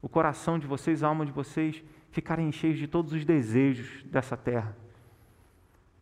[0.00, 4.36] o coração de vocês, a alma de vocês ficarem cheios de todos os desejos dessa
[4.36, 4.76] terra.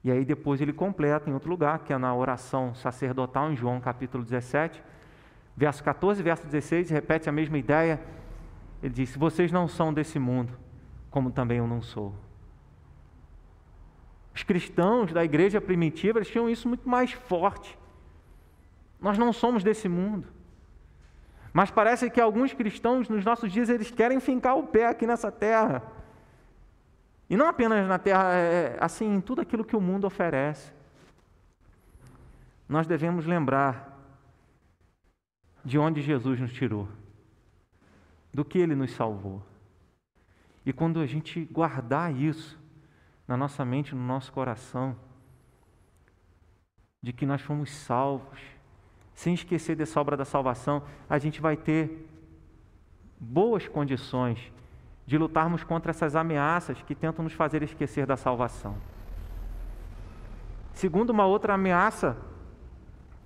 [0.02, 3.80] E aí depois ele completa em outro lugar, que é na oração sacerdotal, em João
[3.80, 4.82] capítulo 17,
[5.56, 8.00] verso 14, verso 16, repete a mesma ideia.
[8.82, 10.52] Ele diz: Vocês não são desse mundo,
[11.10, 12.14] como também eu não sou.
[14.34, 17.78] Os cristãos da igreja primitiva, eles tinham isso muito mais forte.
[19.00, 20.28] Nós não somos desse mundo.
[21.52, 25.32] Mas parece que alguns cristãos nos nossos dias eles querem fincar o pé aqui nessa
[25.32, 25.82] terra.
[27.30, 30.72] E não apenas na terra, é, é, assim, em tudo aquilo que o mundo oferece.
[32.68, 33.96] Nós devemos lembrar
[35.64, 36.88] de onde Jesus nos tirou,
[38.34, 39.40] do que ele nos salvou.
[40.66, 42.58] E quando a gente guardar isso
[43.28, 44.96] na nossa mente, no nosso coração,
[47.00, 48.40] de que nós fomos salvos,
[49.14, 52.08] sem esquecer dessa obra da salvação, a gente vai ter
[53.20, 54.52] boas condições
[55.10, 58.76] de lutarmos contra essas ameaças que tentam nos fazer esquecer da salvação.
[60.72, 62.16] Segundo, uma outra ameaça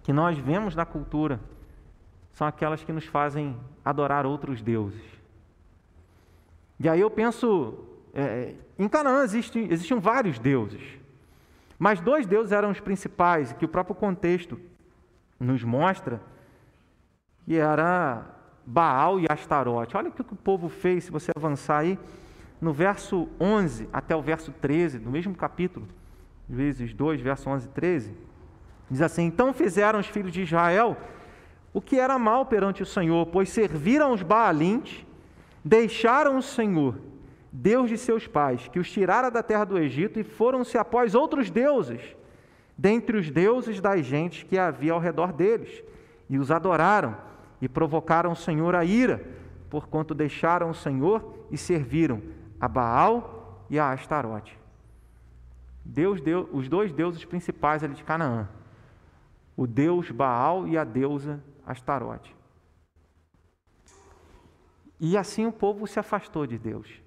[0.03, 1.39] que nós vemos na cultura
[2.33, 5.05] são aquelas que nos fazem adorar outros deuses.
[6.81, 9.69] E aí eu penso, é, em Canaã existem,
[10.01, 10.99] vários deuses,
[11.79, 14.59] mas dois deuses eram os principais, que o próprio contexto
[15.39, 16.19] nos mostra,
[17.45, 18.34] que era
[18.67, 19.97] Baal e Astarote.
[19.97, 21.99] Olha o que o povo fez, se você avançar aí,
[22.61, 25.87] no verso 11 até o verso 13, no mesmo capítulo,
[26.49, 28.13] vezes 2, verso 11 e 13,
[28.91, 30.97] diz assim: Então fizeram os filhos de Israel
[31.73, 35.05] o que era mal perante o Senhor, pois serviram os Baalins,
[35.65, 36.97] deixaram o Senhor,
[37.51, 41.51] Deus de seus pais, que os tirara da terra do Egito, e foram-se após outros
[41.51, 42.01] deuses,
[42.79, 45.83] dentre os deuses das gentes que havia ao redor deles,
[46.31, 47.17] e os adoraram
[47.65, 49.25] e provocaram o Senhor a ira,
[49.71, 52.21] porquanto deixaram o Senhor e serviram
[52.61, 54.59] a Baal e a Astarote.
[55.83, 58.51] Deus deu os dois deuses principais ali de Canaã,
[59.57, 62.37] o deus Baal e a deusa Astarote.
[65.01, 67.01] E assim o povo se afastou de Deus.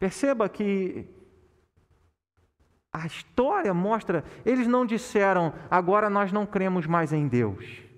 [0.00, 1.08] Perceba que
[2.92, 7.91] a história mostra, eles não disseram, agora nós não cremos mais em Deus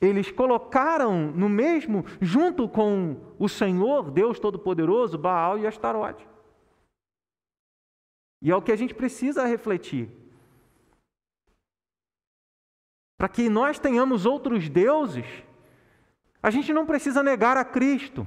[0.00, 6.26] eles colocaram no mesmo, junto com o Senhor, Deus Todo-Poderoso, Baal e Astarote.
[8.40, 10.08] E é o que a gente precisa refletir.
[13.16, 15.26] Para que nós tenhamos outros deuses,
[16.40, 18.26] a gente não precisa negar a Cristo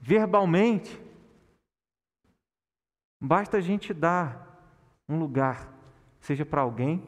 [0.00, 0.98] verbalmente.
[3.20, 4.48] Basta a gente dar
[5.06, 5.80] um lugar
[6.20, 7.02] seja para alguém,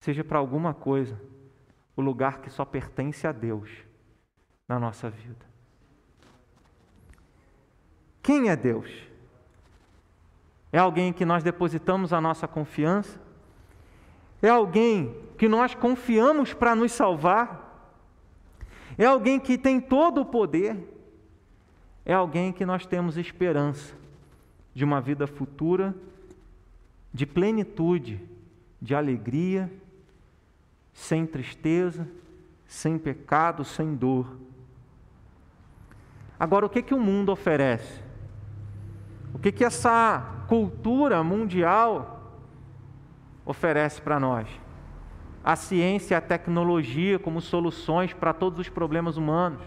[0.00, 1.20] seja para alguma coisa,
[1.96, 3.70] o lugar que só pertence a Deus
[4.68, 5.46] na nossa vida.
[8.22, 8.90] Quem é Deus?
[10.72, 13.20] É alguém que nós depositamos a nossa confiança?
[14.42, 17.64] É alguém que nós confiamos para nos salvar?
[18.96, 20.76] É alguém que tem todo o poder?
[22.04, 23.94] É alguém que nós temos esperança
[24.74, 25.94] de uma vida futura,
[27.12, 28.20] de plenitude,
[28.82, 29.72] de alegria,
[30.94, 32.08] sem tristeza,
[32.66, 34.38] sem pecado, sem dor.
[36.40, 38.02] Agora, o que, que o mundo oferece?
[39.34, 42.14] O que, que essa cultura mundial
[43.44, 44.48] oferece para nós.
[45.44, 49.60] A ciência e a tecnologia como soluções para todos os problemas humanos.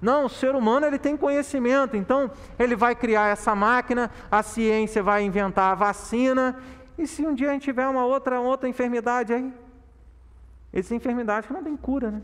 [0.00, 5.02] Não, o ser humano ele tem conhecimento, então ele vai criar essa máquina, a ciência
[5.02, 6.56] vai inventar a vacina,
[6.96, 9.52] e se um dia a gente tiver uma outra, outra enfermidade aí,
[10.72, 12.22] essas enfermidades que não tem cura, né?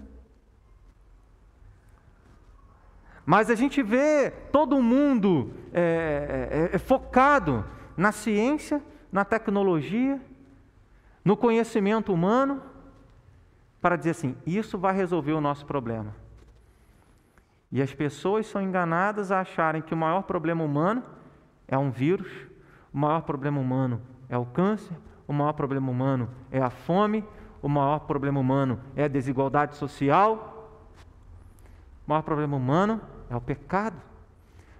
[3.26, 7.64] Mas a gente vê todo mundo é, é, é focado
[7.96, 10.20] na ciência, na tecnologia,
[11.24, 12.62] no conhecimento humano
[13.80, 16.14] para dizer assim: isso vai resolver o nosso problema.
[17.72, 21.02] E as pessoas são enganadas a acharem que o maior problema humano
[21.66, 22.30] é um vírus,
[22.92, 27.24] o maior problema humano é o câncer, o maior problema humano é a fome,
[27.64, 30.68] o maior problema humano é a desigualdade social,
[32.06, 33.00] o maior problema humano
[33.30, 33.96] é o pecado,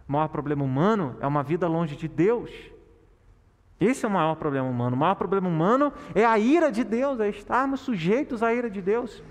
[0.07, 2.51] o maior problema humano é uma vida longe de Deus.
[3.81, 4.95] Esse é o maior problema humano.
[4.95, 8.83] O maior problema humano é a ira de Deus, é estarmos sujeitos à ira de
[8.83, 9.25] Deus.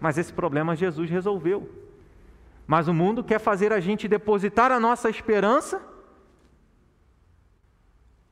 [0.00, 1.70] Mas esse problema Jesus resolveu.
[2.66, 5.80] Mas o mundo quer fazer a gente depositar a nossa esperança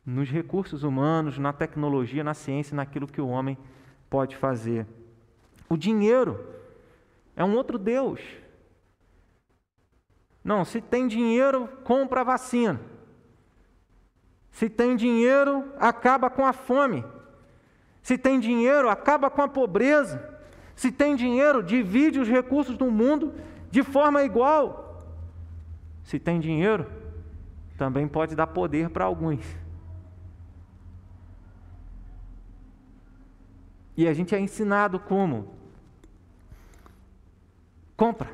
[0.09, 3.59] nos recursos humanos, na tecnologia, na ciência, naquilo que o homem
[4.09, 4.87] pode fazer.
[5.69, 6.47] O dinheiro
[7.37, 8.19] é um outro Deus.
[10.43, 12.81] Não, se tem dinheiro, compra a vacina.
[14.51, 17.05] Se tem dinheiro, acaba com a fome.
[18.01, 20.41] Se tem dinheiro, acaba com a pobreza.
[20.75, 23.35] Se tem dinheiro, divide os recursos do mundo
[23.71, 25.05] de forma igual.
[26.03, 26.87] Se tem dinheiro,
[27.77, 29.68] também pode dar poder para alguns.
[33.99, 35.57] E a gente é ensinado como?
[37.97, 38.31] Compra,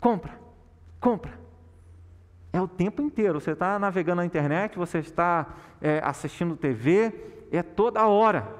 [0.00, 0.36] compra,
[0.98, 1.38] compra.
[2.52, 3.40] É o tempo inteiro.
[3.40, 7.14] Você está navegando na internet, você está é, assistindo TV,
[7.52, 8.52] é toda hora.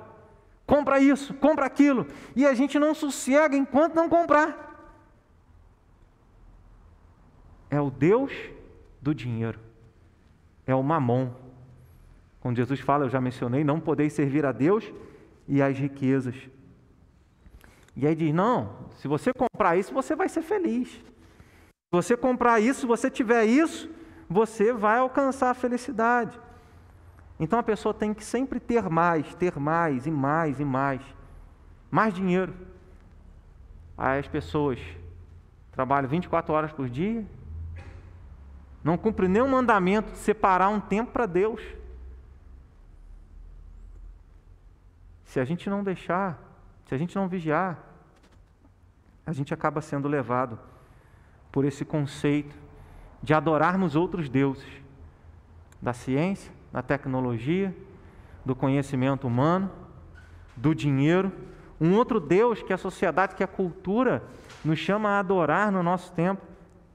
[0.64, 2.07] Compra isso, compra aquilo.
[2.36, 4.95] E a gente não sossega enquanto não comprar.
[7.68, 8.30] É o Deus
[9.03, 9.59] do dinheiro.
[10.64, 11.32] É o mamon.
[12.39, 14.89] Quando Jesus fala, eu já mencionei, não podeis servir a Deus
[15.49, 16.37] e às riquezas.
[17.97, 21.01] E aí diz: não, se você comprar isso, você vai ser feliz
[21.91, 23.91] você comprar isso, se você tiver isso,
[24.29, 26.39] você vai alcançar a felicidade.
[27.41, 31.01] Então a pessoa tem que sempre ter mais, ter mais e mais e mais.
[31.91, 32.53] Mais dinheiro.
[33.97, 34.79] Aí as pessoas
[35.73, 37.25] trabalham 24 horas por dia,
[38.85, 41.63] não cumprem nenhum mandamento de separar um tempo para Deus.
[45.29, 46.43] Se a gente não deixar,
[46.87, 47.79] se a gente não vigiar,
[49.26, 50.59] a gente acaba sendo levado
[51.53, 52.57] por esse conceito
[53.22, 54.66] de adorarmos outros deuses,
[55.83, 57.76] da ciência, da tecnologia,
[58.43, 59.70] do conhecimento humano,
[60.57, 61.31] do dinheiro,
[61.79, 64.22] um outro Deus que a sociedade, que a cultura
[64.64, 66.41] nos chama a adorar no nosso tempo,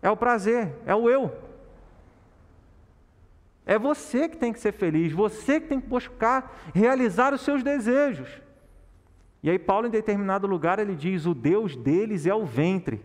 [0.01, 1.31] é o prazer, é o eu.
[3.65, 7.63] É você que tem que ser feliz, você que tem que buscar realizar os seus
[7.63, 8.41] desejos.
[9.41, 13.01] E aí Paulo em determinado lugar ele diz: "O Deus deles é o ventre".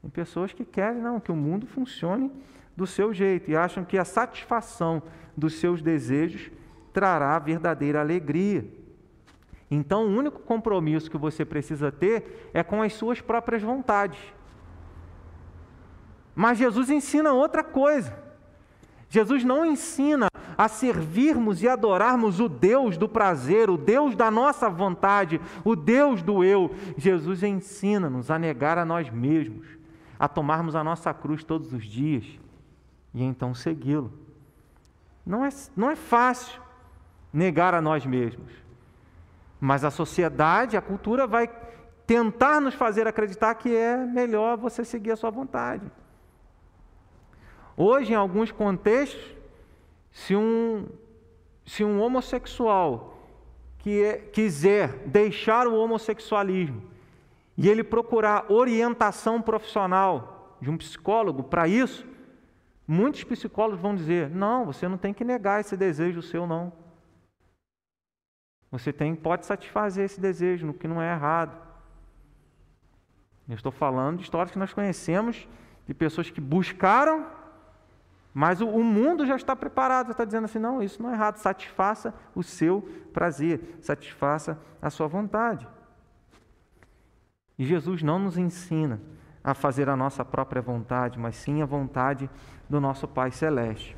[0.00, 2.30] Tem pessoas que querem não, que o mundo funcione
[2.76, 5.02] do seu jeito e acham que a satisfação
[5.36, 6.50] dos seus desejos
[6.92, 8.64] trará verdadeira alegria.
[9.70, 14.20] Então, o único compromisso que você precisa ter é com as suas próprias vontades.
[16.34, 18.23] Mas Jesus ensina outra coisa.
[19.14, 20.26] Jesus não ensina
[20.58, 26.20] a servirmos e adorarmos o Deus do prazer, o Deus da nossa vontade, o Deus
[26.20, 26.74] do eu.
[26.96, 29.74] Jesus ensina-nos a negar a nós mesmos
[30.18, 32.24] a tomarmos a nossa cruz todos os dias
[33.12, 34.12] e então segui-lo.
[35.24, 36.60] Não é, não é fácil
[37.32, 38.50] negar a nós mesmos,
[39.60, 41.48] mas a sociedade, a cultura vai
[42.06, 45.84] tentar nos fazer acreditar que é melhor você seguir a sua vontade.
[47.76, 49.34] Hoje, em alguns contextos,
[50.10, 50.86] se um
[51.66, 53.16] se um homossexual
[53.78, 56.82] que é, quiser deixar o homossexualismo
[57.56, 62.06] e ele procurar orientação profissional de um psicólogo para isso,
[62.86, 66.72] muitos psicólogos vão dizer: não, você não tem que negar esse desejo seu, não.
[68.70, 71.56] Você tem, pode satisfazer esse desejo, no que não é errado.
[73.48, 75.46] Eu estou falando de histórias que nós conhecemos,
[75.86, 77.26] de pessoas que buscaram,
[78.34, 82.12] mas o, mundo já está preparado, está dizendo assim: não, isso não é errado, satisfaça
[82.34, 82.82] o seu
[83.12, 85.68] prazer, satisfaça a sua vontade.
[87.56, 89.00] E Jesus não nos ensina
[89.42, 92.28] a fazer a nossa própria vontade, mas sim a vontade
[92.68, 93.96] do nosso Pai Celeste.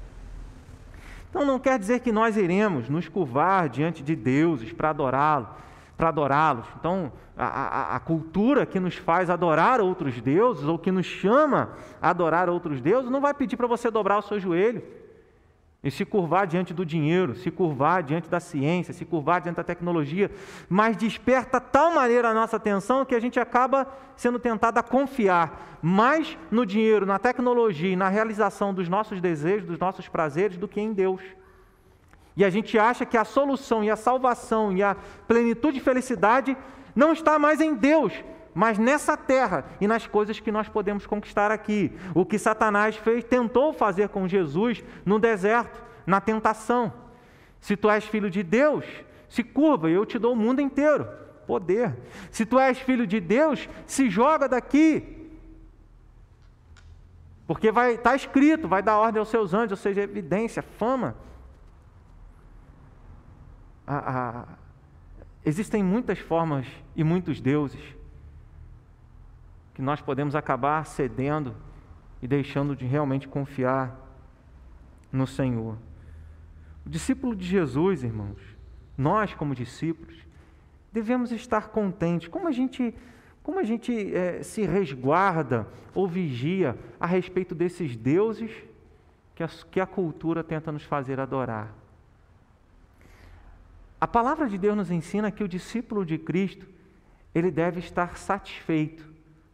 [1.31, 5.49] Então não quer dizer que nós iremos nos curvar diante de deuses para adorá-lo,
[5.97, 6.67] para adorá-los.
[6.79, 11.71] Então a, a, a, cultura que nos faz adorar outros deuses ou que nos chama
[12.01, 14.83] a adorar outros deuses não vai pedir para você dobrar o seu joelho
[15.87, 19.63] e se curvar diante do dinheiro, se curvar diante da ciência, se curvar diante da
[19.63, 20.31] tecnologia,
[20.69, 23.87] mas desperta tal maneira a nossa atenção que a gente acaba
[24.17, 29.69] sendo tentado a confiar mais no dinheiro, na tecnologia e na realização dos nossos desejos,
[29.69, 31.21] dos nossos prazeres, do que em Deus.
[32.37, 34.95] E a gente acha que a solução e a salvação e a
[35.27, 36.57] plenitude e felicidade
[36.95, 38.13] não está mais em Deus,
[38.55, 41.93] mas nessa terra e nas coisas que nós podemos conquistar aqui.
[42.15, 46.93] O que Satanás fez, tentou fazer com Jesus no deserto, na tentação.
[47.61, 48.85] Se tu és filho de Deus,
[49.29, 51.09] se curva eu te dou o mundo inteiro.
[51.47, 51.97] Poder.
[52.31, 55.31] Se tu és filho de Deus, se joga daqui.
[57.47, 61.17] Porque vai estar tá escrito, vai dar ordem aos seus anjos, ou seja, evidência, fama.
[65.45, 67.81] Existem muitas formas e muitos deuses
[69.75, 71.55] que nós podemos acabar cedendo
[72.23, 73.95] e deixando de realmente confiar
[75.13, 75.77] no Senhor.
[76.85, 78.41] O discípulo de Jesus, irmãos,
[78.97, 80.17] nós como discípulos,
[80.93, 82.29] devemos estar contentes.
[82.29, 82.95] Como a gente,
[83.43, 88.51] como a gente é, se resguarda ou vigia a respeito desses deuses
[89.35, 91.86] que a, que a cultura tenta nos fazer adorar?
[94.01, 96.67] A palavra de Deus nos ensina que o discípulo de Cristo,
[97.35, 99.09] ele deve estar satisfeito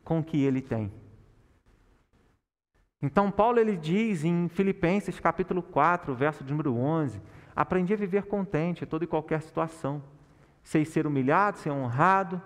[0.05, 0.93] com o que ele tem.
[3.01, 7.21] Então Paulo ele diz em Filipenses capítulo 4, verso número 11,
[7.55, 10.03] aprendi a viver contente em toda e qualquer situação.
[10.63, 12.41] Sei ser humilhado, ser honrado,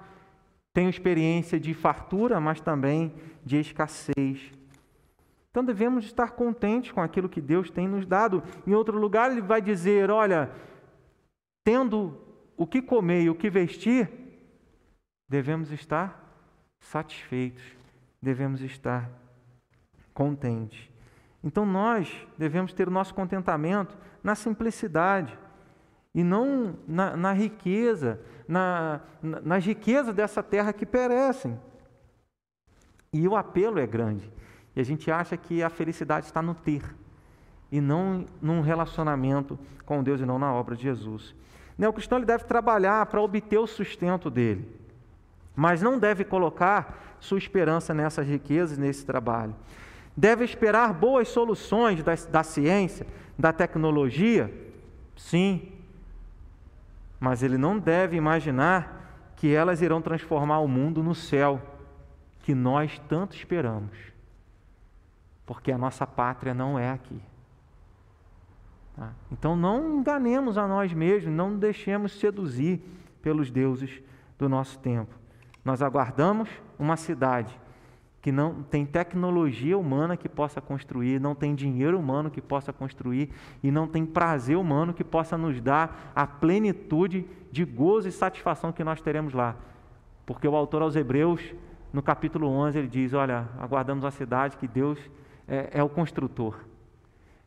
[0.73, 4.53] tenho experiência de fartura, mas também de escassez.
[5.51, 8.43] Então devemos estar contentes com aquilo que Deus tem nos dado.
[8.67, 10.51] Em outro lugar, ele vai dizer: olha,
[11.67, 12.17] tendo
[12.57, 14.09] o que comer e o que vestir,
[15.29, 16.25] devemos estar
[16.79, 17.65] satisfeitos,
[18.23, 19.11] devemos estar
[20.15, 20.89] contentes.
[21.43, 25.37] Então nós devemos ter o nosso contentamento na simplicidade
[26.15, 31.61] e não na, na riqueza, na, na, nas riquezas dessa terra que perecem.
[33.13, 34.33] E o apelo é grande.
[34.77, 36.95] E a gente acha que a felicidade está no ter
[37.73, 41.35] e não num relacionamento com Deus e não na obra de Jesus.
[41.79, 44.77] O cristão ele deve trabalhar para obter o sustento dele
[45.57, 49.57] mas não deve colocar sua esperança nessas riquezas, nesse trabalho.
[50.15, 53.07] Deve esperar boas soluções da, da ciência,
[53.39, 54.53] da tecnologia?
[55.17, 55.73] Sim,
[57.19, 61.61] mas ele não deve imaginar que elas irão transformar o mundo no céu
[62.41, 63.97] que nós tanto esperamos,
[65.47, 67.21] porque a nossa pátria não é aqui.
[68.97, 69.13] Tá?
[69.31, 72.81] Então não enganemos a nós mesmos, não deixemos seduzir
[73.21, 74.03] pelos deuses
[74.39, 75.15] do nosso tempo.
[75.65, 77.59] Nós aguardamos uma cidade
[78.23, 83.31] que não tem tecnologia humana que possa construir, não tem dinheiro humano que possa construir
[83.63, 88.73] e não tem prazer humano que possa nos dar a plenitude de gozo e satisfação
[88.73, 89.55] que nós teremos lá.
[90.25, 91.55] Porque o autor aos Hebreus,
[91.93, 94.99] no capítulo 11, ele diz: Olha, aguardamos a cidade que Deus
[95.47, 96.57] é, é o construtor.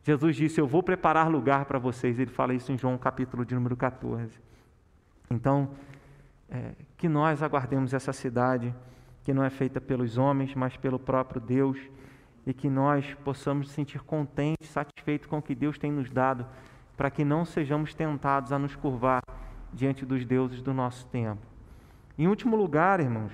[0.02, 2.18] Jesus disse: Eu vou preparar lugar para vocês.
[2.18, 4.38] Ele fala isso em João, capítulo de número 14.
[5.30, 5.70] Então,
[6.48, 8.74] é, que nós aguardemos essa cidade
[9.22, 11.78] que não é feita pelos homens, mas pelo próprio Deus,
[12.46, 16.46] e que nós possamos sentir contentes, satisfeitos com o que Deus tem nos dado,
[16.96, 19.22] para que não sejamos tentados a nos curvar
[19.72, 21.40] diante dos deuses do nosso tempo.
[22.18, 23.32] Em último lugar, irmãos,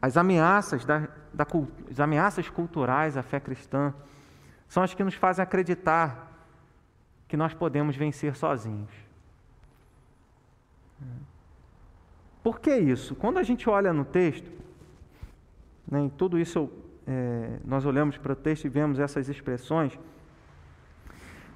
[0.00, 1.46] as ameaças, da, da,
[1.90, 3.94] as ameaças culturais à fé cristã
[4.68, 6.32] são as que nos fazem acreditar
[7.28, 8.90] que nós podemos vencer sozinhos.
[12.42, 13.14] Por que isso?
[13.16, 14.50] Quando a gente olha no texto,
[15.86, 16.70] né, em tudo isso
[17.06, 19.98] é, nós olhamos para o texto e vemos essas expressões,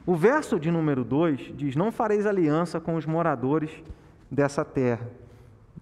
[0.06, 3.70] O verso de número 2 diz: Não fareis aliança com os moradores
[4.30, 5.08] dessa terra.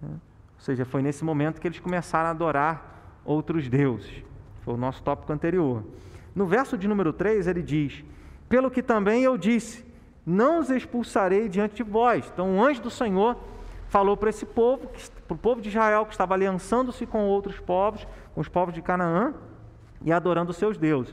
[0.03, 0.19] Ou
[0.59, 4.25] seja, foi nesse momento que eles começaram a adorar outros deuses.
[4.63, 5.85] Foi o nosso tópico anterior.
[6.39, 8.05] No verso de número 3, ele diz:
[8.49, 9.85] Pelo que também eu disse,
[10.25, 12.31] não os expulsarei diante de vós.
[12.33, 13.37] Então, o anjo do Senhor
[13.89, 14.89] falou para esse povo,
[15.27, 18.81] para o povo de Israel que estava aliançando-se com outros povos, com os povos de
[18.81, 19.35] Canaã
[20.01, 21.13] e adorando seus deuses.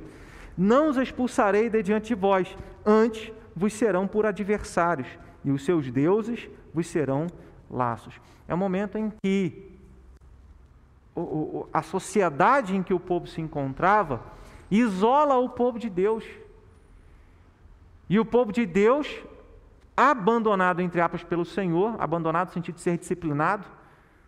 [0.56, 2.56] Não os expulsarei de diante de vós,
[2.86, 5.08] antes vos serão por adversários,
[5.44, 7.26] e os seus deuses vos serão
[7.68, 8.14] laços.
[8.48, 9.72] É o momento em que
[11.74, 14.36] a sociedade em que o povo se encontrava
[14.80, 16.24] isola o povo de Deus.
[18.10, 19.08] E o povo de Deus,
[19.96, 23.66] abandonado, entre aspas, pelo Senhor, abandonado no sentido de ser disciplinado,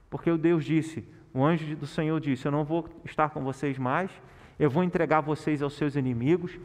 [0.10, 3.78] porque o Deus disse, o anjo do Senhor disse: Eu não vou estar com vocês
[3.78, 4.10] mais,
[4.60, 6.58] eu vou entregar vocês aos seus inimigos.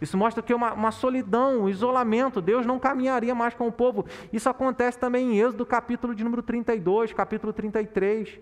[0.00, 2.42] Isso mostra que é uma, uma solidão, um isolamento.
[2.42, 4.04] Deus não caminharia mais com o povo.
[4.30, 8.38] Isso acontece também em Êxodo, capítulo de número 32, capítulo 33,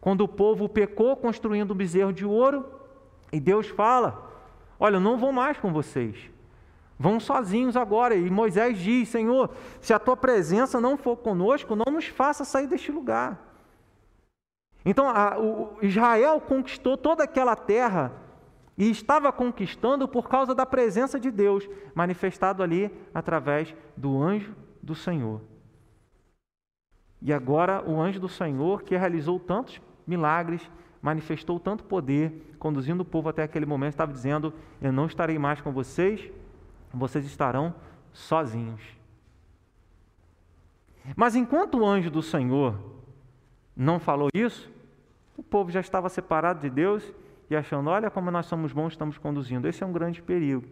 [0.00, 2.66] quando o povo pecou construindo um bezerro de ouro,
[3.32, 4.30] e Deus fala:
[4.78, 6.30] Olha, eu não vou mais com vocês.
[6.98, 8.14] Vão sozinhos agora.
[8.14, 9.50] E Moisés diz: Senhor,
[9.80, 13.38] se a tua presença não for conosco, não nos faça sair deste lugar.
[14.84, 18.12] Então, a, o, Israel conquistou toda aquela terra
[18.78, 24.94] e estava conquistando por causa da presença de Deus, manifestado ali através do anjo do
[24.94, 25.40] Senhor.
[27.20, 30.70] E agora o anjo do Senhor, que realizou tantos milagres,
[31.06, 34.52] manifestou tanto poder, conduzindo o povo até aquele momento, estava dizendo:
[34.82, 36.28] Eu não estarei mais com vocês,
[36.92, 37.72] vocês estarão
[38.12, 38.82] sozinhos.
[41.14, 42.76] Mas enquanto o anjo do Senhor
[43.76, 44.68] não falou isso,
[45.36, 47.14] o povo já estava separado de Deus
[47.48, 49.68] e achando: olha como nós somos bons, estamos conduzindo.
[49.68, 50.64] Esse é um grande perigo.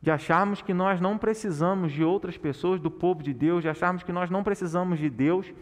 [0.00, 4.04] De acharmos que nós não precisamos de outras pessoas, do povo de Deus, de acharmos
[4.04, 5.52] que nós não precisamos de Deus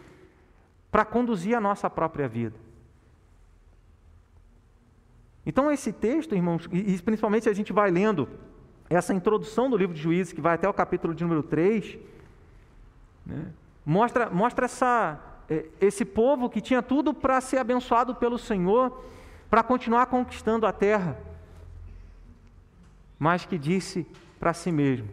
[0.91, 2.74] para conduzir a nossa própria vida.
[5.47, 8.29] Então, esse texto, irmãos, e principalmente a gente vai lendo
[8.89, 11.99] essa introdução do livro de Juízes, que vai até o capítulo de número 3,
[13.27, 13.47] né,
[13.85, 19.05] mostra, mostra essa, é, esse povo que tinha tudo para ser abençoado pelo Senhor,
[19.51, 21.19] para continuar conquistando a terra,
[23.19, 24.07] mas que disse
[24.41, 25.09] para si mesmo: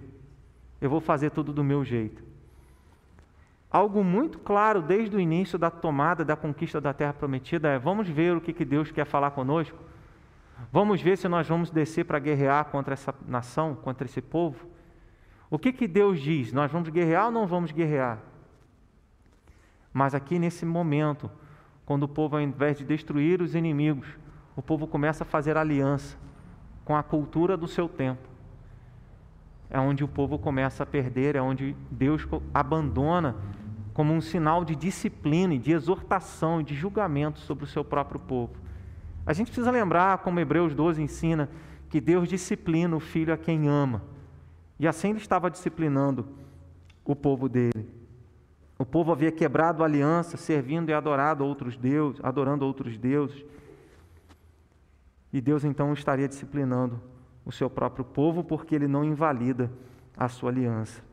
[0.80, 2.24] Eu vou fazer tudo do meu jeito.
[3.70, 8.10] Algo muito claro desde o início da tomada, da conquista da terra prometida é: vamos
[8.10, 9.78] ver o que, que Deus quer falar conosco?
[10.72, 14.68] Vamos ver se nós vamos descer para guerrear contra essa nação, contra esse povo?
[15.50, 16.54] O que, que Deus diz?
[16.54, 18.20] Nós vamos guerrear ou não vamos guerrear?
[19.92, 21.30] Mas aqui nesse momento,
[21.86, 24.08] quando o povo, ao invés de destruir os inimigos,
[24.56, 26.18] o povo começa a fazer aliança
[26.86, 28.30] com a cultura do seu tempo.
[29.70, 33.36] É onde o povo começa a perder, é onde Deus abandona
[33.94, 38.54] como um sinal de disciplina, de exortação, de julgamento sobre o seu próprio povo.
[39.26, 41.50] A gente precisa lembrar, como Hebreus 12 ensina,
[41.90, 44.02] que Deus disciplina o filho a quem ama.
[44.80, 46.28] E assim ele estava disciplinando
[47.06, 47.88] o povo dele.
[48.80, 53.46] O povo havia quebrado a aliança, servindo e adorado outros deuses, adorando outros deuses.
[55.32, 57.00] E Deus então estaria disciplinando
[57.46, 59.72] o seu próprio povo porque ele não invalida
[60.18, 61.04] a sua aliança.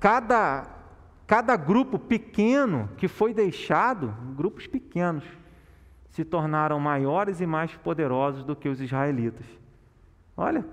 [0.00, 0.66] Cada,
[1.26, 5.24] cada grupo pequeno que foi deixado, grupos pequenos,
[6.10, 9.46] se tornaram maiores e mais poderosos do que os israelitas.
[10.36, 10.64] Olha,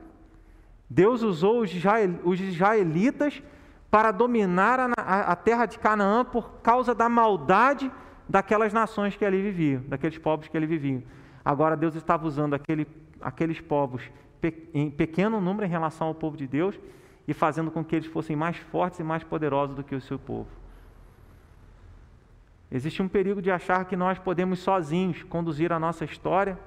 [0.89, 3.41] Deus usou os israelitas
[3.89, 7.91] para dominar a, terra de Canaã por causa da maldade
[8.27, 11.03] daquelas nações que ali viviam, daqueles povos que ali viviam.
[11.43, 12.87] Agora Deus estava usando aquele,
[13.21, 14.03] aqueles povos
[14.73, 16.77] em pequeno número em relação ao povo de Deus
[17.27, 20.17] e fazendo com que eles fossem mais fortes e mais poderosos do que o seu
[20.17, 20.47] povo.
[22.71, 26.59] Existe um perigo de achar que nós podemos sozinhos conduzir a nossa história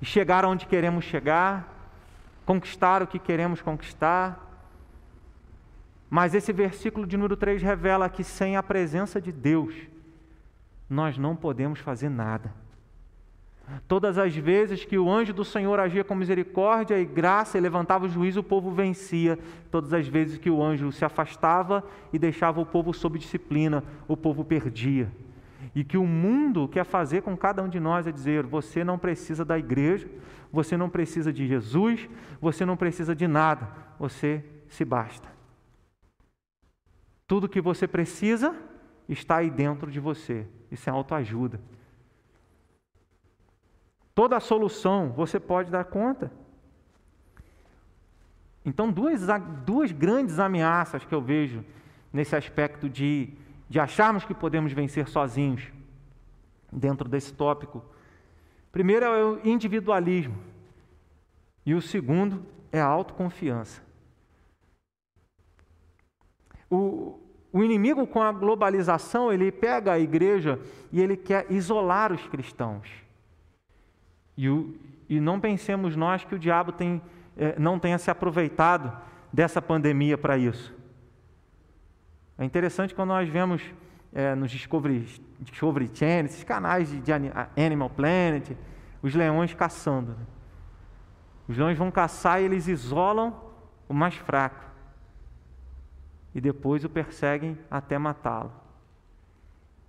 [0.00, 1.68] e chegar onde queremos chegar,
[2.46, 4.40] conquistar o que queremos conquistar.
[6.08, 9.74] Mas esse versículo de número 3 revela que sem a presença de Deus,
[10.88, 12.63] nós não podemos fazer nada.
[13.88, 18.04] Todas as vezes que o anjo do Senhor agia com misericórdia e graça e levantava
[18.04, 19.38] o juízo, o povo vencia.
[19.70, 24.16] Todas as vezes que o anjo se afastava e deixava o povo sob disciplina, o
[24.16, 25.10] povo perdia.
[25.74, 28.98] E que o mundo quer fazer com cada um de nós é dizer: você não
[28.98, 30.08] precisa da igreja,
[30.52, 32.08] você não precisa de Jesus,
[32.40, 35.28] você não precisa de nada, você se basta.
[37.26, 38.54] Tudo que você precisa
[39.08, 40.46] está aí dentro de você.
[40.70, 41.60] Isso é autoajuda.
[44.14, 46.30] Toda a solução você pode dar conta.
[48.64, 49.20] Então, duas,
[49.66, 51.64] duas grandes ameaças que eu vejo
[52.12, 53.28] nesse aspecto de,
[53.68, 55.70] de acharmos que podemos vencer sozinhos,
[56.72, 57.84] dentro desse tópico.
[58.72, 60.36] Primeiro é o individualismo,
[61.66, 63.82] e o segundo é a autoconfiança.
[66.70, 67.20] O,
[67.52, 70.58] o inimigo com a globalização, ele pega a igreja
[70.90, 73.03] e ele quer isolar os cristãos.
[74.36, 74.74] E, o,
[75.08, 77.00] e não pensemos nós que o diabo tem,
[77.36, 78.96] é, não tenha se aproveitado
[79.32, 80.74] dessa pandemia para isso.
[82.38, 83.62] É interessante quando nós vemos
[84.12, 85.06] é, nos Discovery,
[85.40, 87.12] Discovery Channel, esses canais de, de
[87.56, 88.56] Animal Planet,
[89.02, 90.12] os leões caçando.
[90.12, 90.26] Né?
[91.48, 93.38] Os leões vão caçar e eles isolam
[93.88, 94.64] o mais fraco
[96.34, 98.52] e depois o perseguem até matá-lo.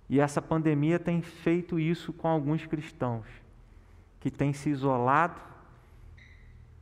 [0.08, 3.26] E essa pandemia tem feito isso com alguns cristãos,
[4.20, 5.40] que têm se isolado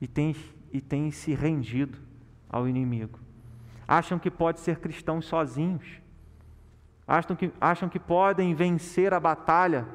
[0.01, 0.35] e têm,
[0.72, 1.99] e têm se rendido
[2.49, 3.18] ao inimigo.
[3.87, 6.01] Acham que pode ser cristãos sozinhos,
[7.07, 9.87] acham que, acham que podem vencer a batalha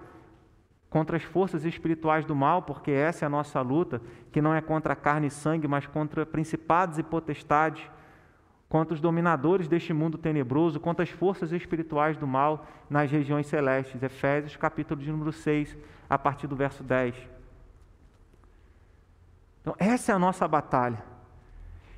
[0.89, 4.61] contra as forças espirituais do mal, porque essa é a nossa luta, que não é
[4.61, 7.89] contra carne e sangue, mas contra principados e potestades
[8.69, 14.01] contra os dominadores deste mundo tenebroso, contra as forças espirituais do mal nas regiões celestes.
[14.01, 15.75] Efésios, capítulo de número 6,
[16.09, 17.15] a partir do verso 10.
[19.61, 21.03] Então, essa é a nossa batalha.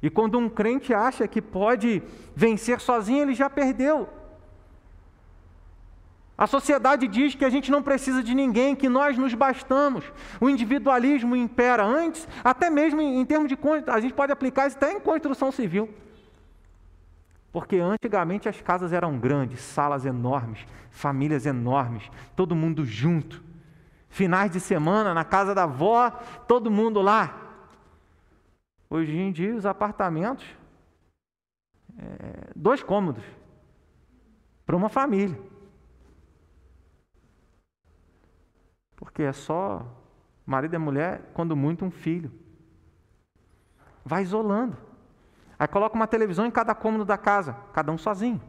[0.02, 2.02] E quando um crente acha que pode
[2.36, 4.10] vencer sozinho, ele já perdeu.
[6.38, 10.12] A sociedade diz que a gente não precisa de ninguém, que nós nos bastamos.
[10.40, 13.56] O individualismo impera antes, até mesmo em, termos de.
[13.86, 15.88] A gente pode aplicar isso até em construção civil.
[17.52, 23.44] Porque antigamente as casas eram grandes, salas enormes, famílias enormes, todo mundo junto.
[24.12, 26.12] Finais de semana na casa da avó,
[26.48, 27.34] todo mundo lá.
[28.90, 30.46] Hoje em dia os apartamentos,
[31.98, 33.24] é, dois cômodos
[34.66, 35.40] para uma família.
[38.98, 39.86] Porque é só
[40.46, 42.30] marido e mulher, quando muito um filho.
[44.04, 44.76] Vai isolando.
[45.58, 48.42] Aí coloca uma televisão em cada cômodo da casa, cada um sozinho.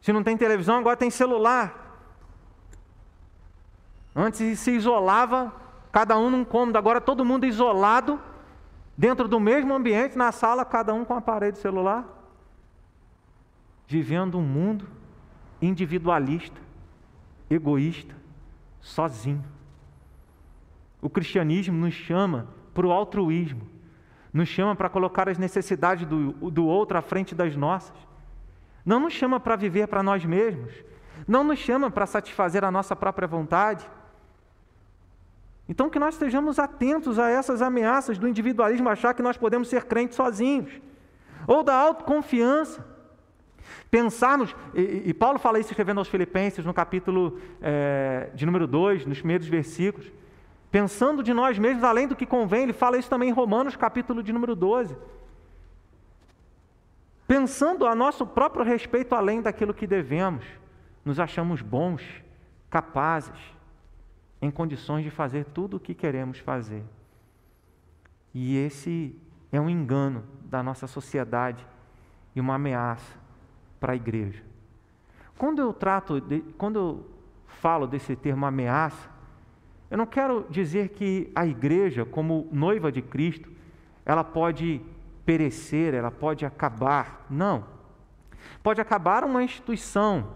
[0.00, 1.85] Se não tem televisão, agora tem celular.
[4.16, 5.52] Antes se isolava,
[5.92, 8.18] cada um num cômodo, agora todo mundo isolado,
[8.96, 12.04] dentro do mesmo ambiente, na sala, cada um com um aparelho celular.
[13.86, 14.88] Vivendo um mundo
[15.60, 16.60] individualista,
[17.50, 18.14] egoísta,
[18.80, 19.44] sozinho.
[21.02, 23.76] O cristianismo nos chama para o altruísmo
[24.36, 27.96] nos chama para colocar as necessidades do, do outro à frente das nossas.
[28.84, 30.74] Não nos chama para viver para nós mesmos.
[31.26, 33.88] Não nos chama para satisfazer a nossa própria vontade.
[35.68, 39.84] Então, que nós estejamos atentos a essas ameaças do individualismo, achar que nós podemos ser
[39.84, 40.70] crentes sozinhos,
[41.46, 42.84] ou da autoconfiança.
[43.90, 49.06] Pensarmos, e, e Paulo fala isso escrevendo aos Filipenses no capítulo é, de número 2,
[49.06, 50.12] nos primeiros versículos
[50.76, 52.64] pensando de nós mesmos além do que convém.
[52.64, 54.94] Ele fala isso também em Romanos, capítulo de número 12.
[57.26, 60.44] Pensando a nosso próprio respeito além daquilo que devemos,
[61.02, 62.02] nos achamos bons,
[62.68, 63.38] capazes,
[64.46, 66.84] em condições de fazer tudo o que queremos fazer.
[68.32, 69.18] E esse
[69.52, 71.66] é um engano da nossa sociedade
[72.34, 73.16] e uma ameaça
[73.80, 74.42] para a igreja.
[75.38, 77.10] Quando eu trato, de, quando eu
[77.46, 79.10] falo desse termo ameaça,
[79.90, 83.50] eu não quero dizer que a igreja, como noiva de Cristo,
[84.04, 84.80] ela pode
[85.24, 87.26] perecer, ela pode acabar.
[87.28, 87.64] Não.
[88.62, 90.28] Pode acabar uma instituição,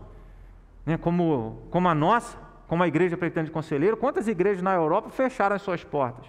[0.85, 2.39] né, como, como a nossa,
[2.71, 3.97] como a Igreja Pretende Conselheiro.
[3.97, 6.25] Quantas igrejas na Europa fecharam as suas portas?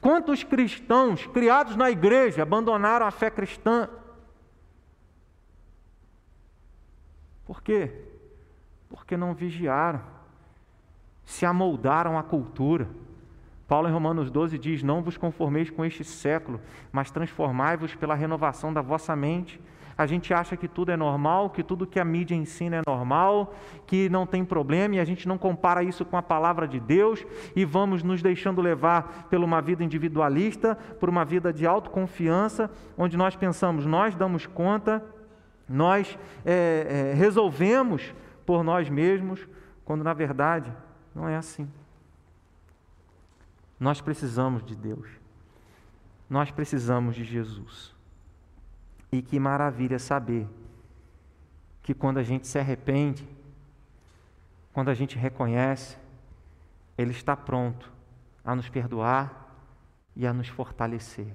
[0.00, 3.88] Quantos cristãos criados na igreja abandonaram a fé cristã?
[7.44, 7.90] Por quê?
[8.88, 10.00] Porque não vigiaram
[11.24, 12.88] se amoldaram à cultura.
[13.66, 16.60] Paulo em Romanos 12 diz: Não vos conformeis com este século,
[16.92, 19.60] mas transformai-vos pela renovação da vossa mente.
[19.96, 23.54] A gente acha que tudo é normal, que tudo que a mídia ensina é normal,
[23.86, 27.24] que não tem problema, e a gente não compara isso com a palavra de Deus,
[27.54, 33.16] e vamos nos deixando levar por uma vida individualista, por uma vida de autoconfiança, onde
[33.16, 35.04] nós pensamos, nós damos conta,
[35.68, 38.14] nós é, é, resolvemos
[38.44, 39.46] por nós mesmos,
[39.84, 40.72] quando na verdade
[41.14, 41.68] não é assim.
[43.78, 45.08] Nós precisamos de Deus.
[46.28, 47.93] Nós precisamos de Jesus.
[49.14, 50.48] E que maravilha saber
[51.84, 53.28] que quando a gente se arrepende,
[54.72, 55.96] quando a gente reconhece,
[56.98, 57.92] Ele está pronto
[58.44, 59.44] a nos perdoar,
[60.16, 61.34] e a nos fortalecer.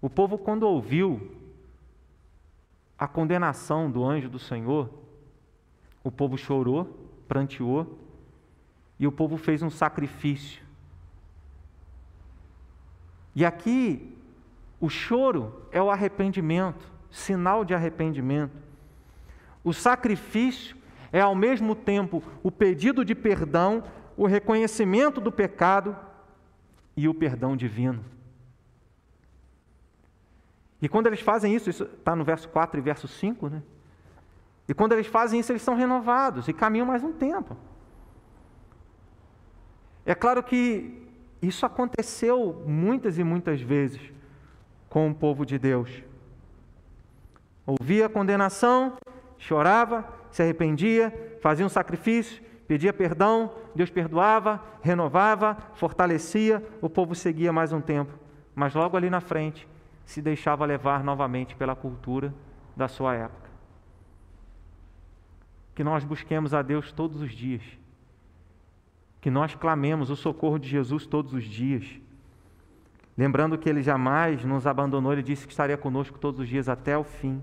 [0.00, 1.34] O povo, quando ouviu
[2.98, 4.90] a condenação do anjo do Senhor,
[6.02, 6.84] o povo chorou,
[7.28, 7.98] pranteou,
[8.98, 10.64] e o povo fez um sacrifício.
[13.34, 14.15] E aqui,
[14.80, 18.56] o choro é o arrependimento, sinal de arrependimento.
[19.64, 20.76] O sacrifício
[21.12, 23.82] é ao mesmo tempo o pedido de perdão,
[24.16, 25.96] o reconhecimento do pecado
[26.96, 28.04] e o perdão divino.
[30.80, 33.62] E quando eles fazem isso, isso está no verso 4 e verso 5, né?
[34.68, 37.56] E quando eles fazem isso, eles são renovados e caminham mais um tempo.
[40.04, 41.02] É claro que
[41.40, 44.00] isso aconteceu muitas e muitas vezes
[44.88, 45.90] com o povo de Deus.
[47.66, 48.96] Ouvia a condenação,
[49.38, 57.52] chorava, se arrependia, fazia um sacrifício, pedia perdão, Deus perdoava, renovava, fortalecia, o povo seguia
[57.52, 58.12] mais um tempo.
[58.54, 59.68] Mas logo ali na frente,
[60.04, 62.32] se deixava levar novamente pela cultura
[62.76, 63.50] da sua época.
[65.74, 67.62] Que nós busquemos a Deus todos os dias.
[69.20, 72.00] Que nós clamemos o socorro de Jesus todos os dias.
[73.16, 76.98] Lembrando que Ele jamais nos abandonou, Ele disse que estaria conosco todos os dias até
[76.98, 77.42] o fim.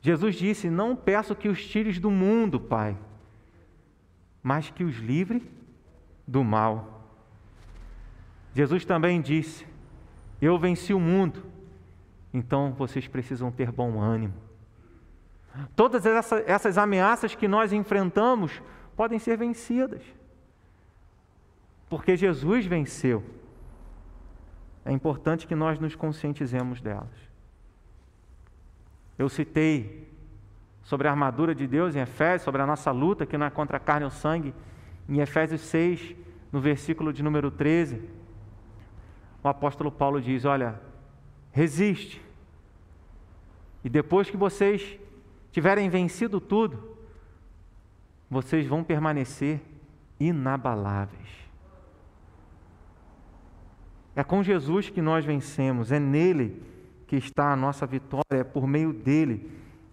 [0.00, 2.96] Jesus disse: Não peço que os tires do mundo, Pai,
[4.42, 5.42] mas que os livre
[6.26, 7.04] do mal.
[8.54, 9.66] Jesus também disse:
[10.40, 11.44] Eu venci o mundo,
[12.32, 14.34] então vocês precisam ter bom ânimo.
[15.74, 18.62] Todas essa, essas ameaças que nós enfrentamos
[18.96, 20.02] podem ser vencidas,
[21.88, 23.24] porque Jesus venceu.
[24.84, 27.08] É importante que nós nos conscientizemos delas.
[29.18, 30.08] Eu citei
[30.82, 33.76] sobre a armadura de Deus em Efésios, sobre a nossa luta, que não é contra
[33.76, 34.54] a carne ou sangue,
[35.08, 36.14] em Efésios 6,
[36.52, 38.00] no versículo de número 13.
[39.42, 40.80] O apóstolo Paulo diz: Olha,
[41.52, 42.22] resiste,
[43.84, 44.98] e depois que vocês
[45.52, 46.96] tiverem vencido tudo,
[48.30, 49.60] vocês vão permanecer
[50.20, 51.47] inabaláveis.
[54.18, 56.60] É com Jesus que nós vencemos, é nele
[57.06, 59.48] que está a nossa vitória, é por meio dele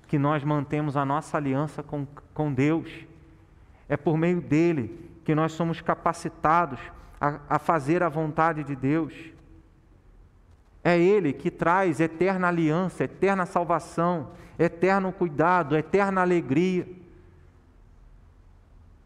[0.08, 2.90] que nós mantemos a nossa aliança com, com Deus.
[3.88, 6.80] É por meio dele que nós somos capacitados
[7.22, 9.14] a, a fazer a vontade de Deus.
[10.84, 16.88] É Ele que traz eterna aliança, eterna salvação, eterno cuidado, eterna alegria.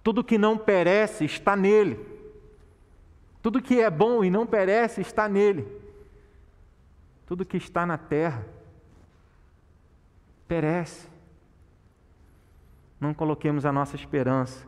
[0.01, 2.18] Tudo que não perece está nele.
[3.41, 5.65] Tudo que é bom e não perece está nele.
[7.25, 8.45] Tudo que está na terra
[10.47, 11.07] perece.
[12.99, 14.67] Não coloquemos a nossa esperança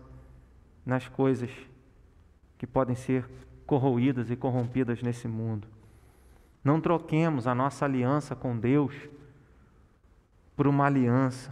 [0.86, 1.50] nas coisas
[2.58, 3.28] que podem ser
[3.66, 5.68] corroídas e corrompidas nesse mundo.
[6.64, 8.96] Não troquemos a nossa aliança com Deus
[10.56, 11.52] por uma aliança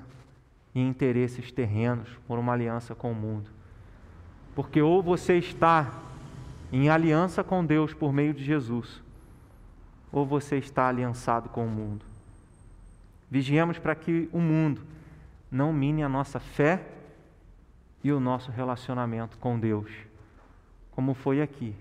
[0.73, 3.49] em interesses terrenos, por uma aliança com o mundo.
[4.55, 6.08] Porque ou você está
[6.71, 9.01] em aliança com Deus por meio de Jesus,
[10.11, 12.05] ou você está aliançado com o mundo.
[13.29, 14.81] Vigiemos para que o mundo
[15.51, 16.85] não mine a nossa fé
[18.03, 19.91] e o nosso relacionamento com Deus,
[20.91, 21.75] como foi aqui.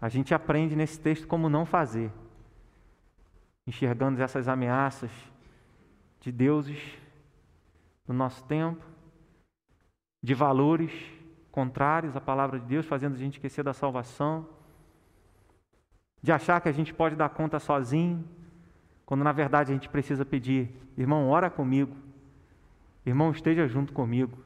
[0.00, 2.10] A gente aprende nesse texto como não fazer,
[3.66, 5.10] enxergando essas ameaças
[6.20, 6.78] de deuses
[8.06, 8.84] do nosso tempo,
[10.22, 10.92] de valores
[11.56, 14.46] contrários à palavra de Deus, fazendo a gente esquecer da salvação
[16.22, 18.22] de achar que a gente pode dar conta sozinho,
[19.06, 21.96] quando na verdade a gente precisa pedir: irmão, ora comigo,
[23.06, 24.36] irmão, esteja junto comigo,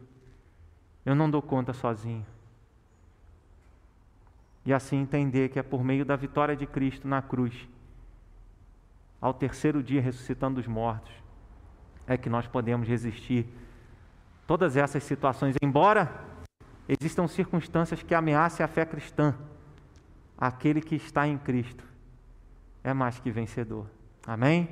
[1.04, 2.26] eu não dou conta sozinho.
[4.64, 7.68] E assim entender que é por meio da vitória de Cristo na cruz,
[9.20, 11.12] ao terceiro dia ressuscitando dos mortos,
[12.06, 13.46] é que nós podemos resistir
[14.46, 16.29] todas essas situações, embora
[16.90, 19.34] existam circunstâncias que ameacem a fé cristã
[20.36, 21.84] aquele que está em Cristo
[22.82, 23.86] é mais que vencedor.
[24.26, 24.68] Amém?